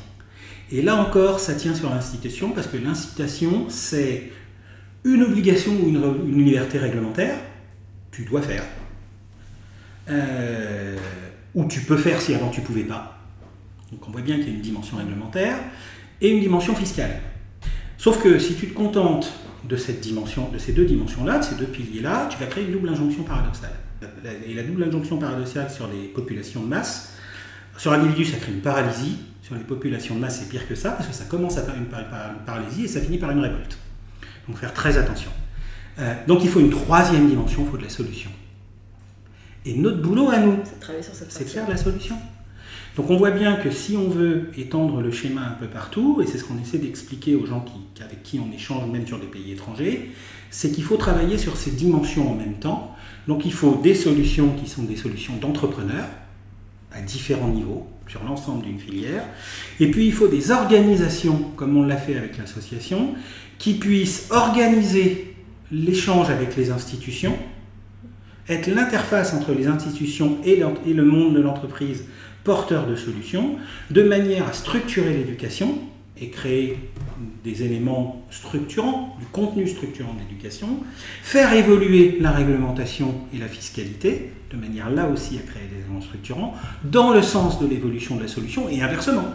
Et 0.72 0.82
là 0.82 0.96
encore, 0.96 1.40
ça 1.40 1.54
tient 1.54 1.76
sur 1.76 1.90
l'incitation, 1.90 2.52
parce 2.52 2.68
que 2.68 2.78
l'incitation, 2.78 3.68
c'est 3.70 4.32
une 5.04 5.22
obligation 5.24 5.72
ou 5.74 5.90
une, 5.90 6.04
une 6.28 6.44
liberté 6.44 6.80
réglementaire, 6.80 7.38
tu 8.12 8.26
dois 8.26 8.42
faire. 8.42 8.64
Euh, 10.10 10.98
ou 11.54 11.66
tu 11.66 11.82
peux 11.82 11.98
faire 11.98 12.22
si 12.22 12.34
avant 12.34 12.50
tu 12.50 12.62
pouvais 12.62 12.84
pas. 12.84 13.18
Donc 13.92 14.08
on 14.08 14.12
voit 14.12 14.22
bien 14.22 14.38
qu'il 14.38 14.48
y 14.48 14.52
a 14.52 14.54
une 14.54 14.62
dimension 14.62 14.98
réglementaire 14.98 15.58
et 16.22 16.30
une 16.30 16.40
dimension 16.40 16.76
fiscale. 16.76 17.22
Sauf 17.98 18.22
que 18.22 18.40
si 18.40 18.56
tu 18.56 18.68
te 18.68 18.74
contentes 18.74 19.32
de 19.68 19.78
cette 19.78 20.00
dimension, 20.02 20.50
de 20.50 20.58
ces 20.58 20.74
deux 20.74 20.86
dimensions-là, 20.86 21.40
de 21.40 21.44
ces 21.44 21.56
deux 21.56 21.66
piliers-là, 21.66 22.28
tu 22.30 22.38
vas 22.38 22.46
créer 22.46 22.66
une 22.66 22.72
double 22.72 22.90
injonction 22.90 23.24
paradoxale. 23.24 23.72
Et 24.48 24.54
la 24.54 24.64
double 24.64 24.84
injonction 24.84 25.18
paradoxale 25.18 25.70
sur 25.72 25.88
les 25.88 26.08
populations 26.10 26.62
de 26.64 26.68
masse, 26.68 27.14
sur 27.78 27.92
l'individu, 27.92 28.26
ça 28.26 28.38
crée 28.38 28.52
une 28.52 28.62
paralysie. 28.62 29.18
Sur 29.42 29.54
les 29.54 29.62
populations 29.62 30.16
de 30.16 30.20
masse, 30.22 30.40
c'est 30.40 30.50
pire 30.50 30.68
que 30.68 30.74
ça, 30.74 30.92
parce 30.92 31.08
que 31.08 31.14
ça 31.14 31.26
commence 31.26 31.58
à 31.60 31.62
faire 31.62 31.76
une, 31.76 31.86
par- 31.86 32.00
une 32.02 32.46
paralysie 32.46 32.86
et 32.86 32.88
ça 32.88 33.00
finit 33.00 33.20
par 33.20 33.30
une 33.30 33.40
révolte. 33.40 33.78
Donc 34.48 34.58
faire 34.58 34.74
très 34.74 34.98
attention. 34.98 35.30
Euh, 36.00 36.16
donc 36.28 36.44
il 36.44 36.50
faut 36.50 36.60
une 36.60 36.72
troisième 36.72 37.28
dimension, 37.30 37.64
il 37.64 37.70
faut 37.70 37.78
de 37.78 37.84
la 37.84 37.90
solution. 37.90 38.32
Et 39.64 39.76
notre 39.76 40.02
boulot 40.02 40.30
à 40.30 40.40
nous, 40.40 40.58
C'est 41.30 41.44
de 41.44 41.50
faire 41.50 41.66
de 41.68 41.72
la 41.72 41.78
solution. 41.78 42.16
Donc 42.96 43.10
on 43.10 43.18
voit 43.18 43.32
bien 43.32 43.56
que 43.56 43.72
si 43.72 43.98
on 43.98 44.08
veut 44.08 44.50
étendre 44.58 45.02
le 45.02 45.12
schéma 45.12 45.42
un 45.42 45.54
peu 45.60 45.68
partout, 45.68 46.22
et 46.22 46.28
c'est 46.28 46.38
ce 46.38 46.46
qu'on 46.46 46.58
essaie 46.60 46.78
d'expliquer 46.78 47.36
aux 47.36 47.46
gens 47.46 47.66
avec 48.00 48.24
qui 48.24 48.40
on 48.40 48.54
échange 48.54 48.90
même 48.90 49.06
sur 49.06 49.20
des 49.20 49.28
pays 49.28 49.52
étrangers, 49.52 50.12
c'est 50.50 50.72
qu'il 50.72 50.84
faut 50.84 50.96
travailler 50.96 51.38
sur 51.38 51.58
ces 51.58 51.72
dimensions 51.72 52.32
en 52.32 52.36
même 52.36 52.54
temps. 52.54 52.96
Donc 53.28 53.46
il 53.46 53.52
faut 53.52 53.80
des 53.84 53.96
solutions 53.96 54.50
qui 54.52 54.70
sont 54.70 54.84
des 54.84 54.96
solutions 54.96 55.34
d'entrepreneurs 55.42 56.08
à 56.94 57.02
différents 57.02 57.50
niveaux 57.50 57.86
sur 58.08 58.24
l'ensemble 58.24 58.64
d'une 58.64 58.80
filière. 58.80 59.26
Et 59.82 59.92
puis 59.92 60.06
il 60.06 60.14
faut 60.14 60.30
des 60.30 60.52
organisations, 60.52 61.52
comme 61.58 61.76
on 61.76 61.84
l'a 61.84 61.98
fait 61.98 62.16
avec 62.16 62.38
l'association, 62.38 63.16
qui 63.58 63.74
puissent 63.74 64.28
organiser 64.30 65.36
l'échange 65.72 66.30
avec 66.30 66.56
les 66.56 66.70
institutions, 66.70 67.38
être 68.48 68.68
l'interface 68.68 69.34
entre 69.34 69.52
les 69.52 69.68
institutions 69.68 70.38
et 70.46 70.56
le 70.94 71.04
monde 71.04 71.34
de 71.34 71.42
l'entreprise 71.42 72.06
porteur 72.46 72.88
de 72.88 72.96
solutions, 72.96 73.58
de 73.92 74.04
manière 74.04 74.48
à 74.48 74.54
structurer 74.54 75.14
l'éducation 75.14 75.80
et 76.18 76.30
créer 76.30 76.80
des 77.44 77.64
éléments 77.64 78.24
structurants, 78.32 79.18
du 79.20 79.26
contenu 79.26 79.68
structurant 79.68 80.14
de 80.14 80.20
l'éducation, 80.20 80.80
faire 81.22 81.52
évoluer 81.54 82.18
la 82.22 82.32
réglementation 82.32 83.16
et 83.34 83.38
la 83.38 83.48
fiscalité, 83.48 84.32
de 84.52 84.58
manière 84.58 84.90
là 84.90 85.10
aussi 85.10 85.38
à 85.38 85.42
créer 85.42 85.68
des 85.68 85.84
éléments 85.84 86.02
structurants, 86.02 86.54
dans 86.86 87.12
le 87.12 87.22
sens 87.22 87.60
de 87.60 87.68
l'évolution 87.68 88.16
de 88.16 88.22
la 88.22 88.28
solution 88.30 88.70
et 88.70 88.82
inversement. 88.82 89.26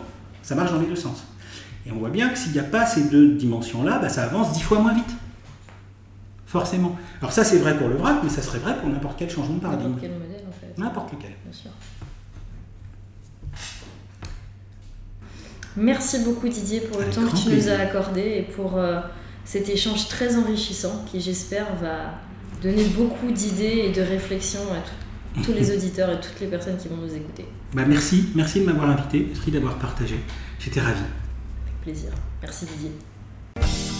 Ça 0.43 0.55
marche 0.55 0.73
dans 0.73 0.81
les 0.81 0.87
deux 0.87 0.97
sens. 0.97 1.25
Et 1.87 1.93
on 1.93 1.97
voit 1.97 2.11
bien 2.11 2.29
que 2.29 2.39
s'il 2.39 2.53
n'y 2.53 2.59
a 2.59 2.65
pas 2.65 2.87
ces 2.87 3.11
deux 3.11 3.35
dimensions-là, 3.35 3.99
bah, 3.99 4.09
ça 4.09 4.25
avance 4.25 4.53
dix 4.53 4.63
fois 4.63 4.79
moins 4.79 4.95
vite. 4.95 5.11
Forcément. 6.47 6.97
Alors 7.21 7.33
ça 7.33 7.45
c'est 7.45 7.59
vrai 7.59 7.77
pour 7.77 7.89
le 7.89 7.97
vrac, 7.97 8.21
mais 8.23 8.31
ça 8.31 8.43
serait 8.43 8.59
vrai 8.59 8.77
pour 8.79 8.89
n'importe 8.89 9.17
quel 9.19 9.31
changement 9.31 9.57
de 9.57 9.61
paradigme. 9.61 9.91
N'importe 9.91 10.01
quel 10.01 10.13
modèle 10.13 10.45
en 10.49 10.53
fait. 10.53 10.79
N'importe 10.79 11.13
lequel. 11.13 11.33
Bien 11.45 11.53
sûr. 11.53 11.71
Merci 15.77 16.21
beaucoup 16.25 16.49
Didier 16.49 16.81
pour 16.81 16.99
le 16.99 17.05
Avec 17.05 17.15
temps 17.15 17.27
que 17.27 17.37
tu 17.37 17.49
nous 17.51 17.69
as 17.69 17.79
accordé 17.79 18.21
et 18.21 18.43
pour 18.43 18.77
euh, 18.77 19.01
cet 19.45 19.69
échange 19.69 20.09
très 20.09 20.37
enrichissant 20.37 21.05
qui 21.11 21.21
j'espère 21.21 21.67
va 21.77 22.15
donner 22.63 22.85
beaucoup 22.87 23.31
d'idées 23.31 23.85
et 23.87 23.93
de 23.93 24.03
réflexions 24.03 24.61
à 24.73 24.79
tout- 24.81 25.43
tous 25.45 25.53
les 25.53 25.71
auditeurs 25.77 26.11
et 26.11 26.21
toutes 26.21 26.41
les 26.41 26.49
personnes 26.49 26.77
qui 26.77 26.89
vont 26.89 26.97
nous 26.97 27.15
écouter. 27.15 27.47
Bah, 27.73 27.85
merci, 27.87 28.31
merci 28.35 28.61
de 28.61 28.67
m'avoir 28.67 28.91
invité, 28.91 29.27
merci 29.33 29.51
d'avoir 29.51 29.79
partagé. 29.79 30.17
J'étais 30.59 30.81
ravi. 30.81 31.01
Avec 31.67 31.81
plaisir. 31.83 32.11
Merci 32.43 32.67
Didier. 32.67 34.00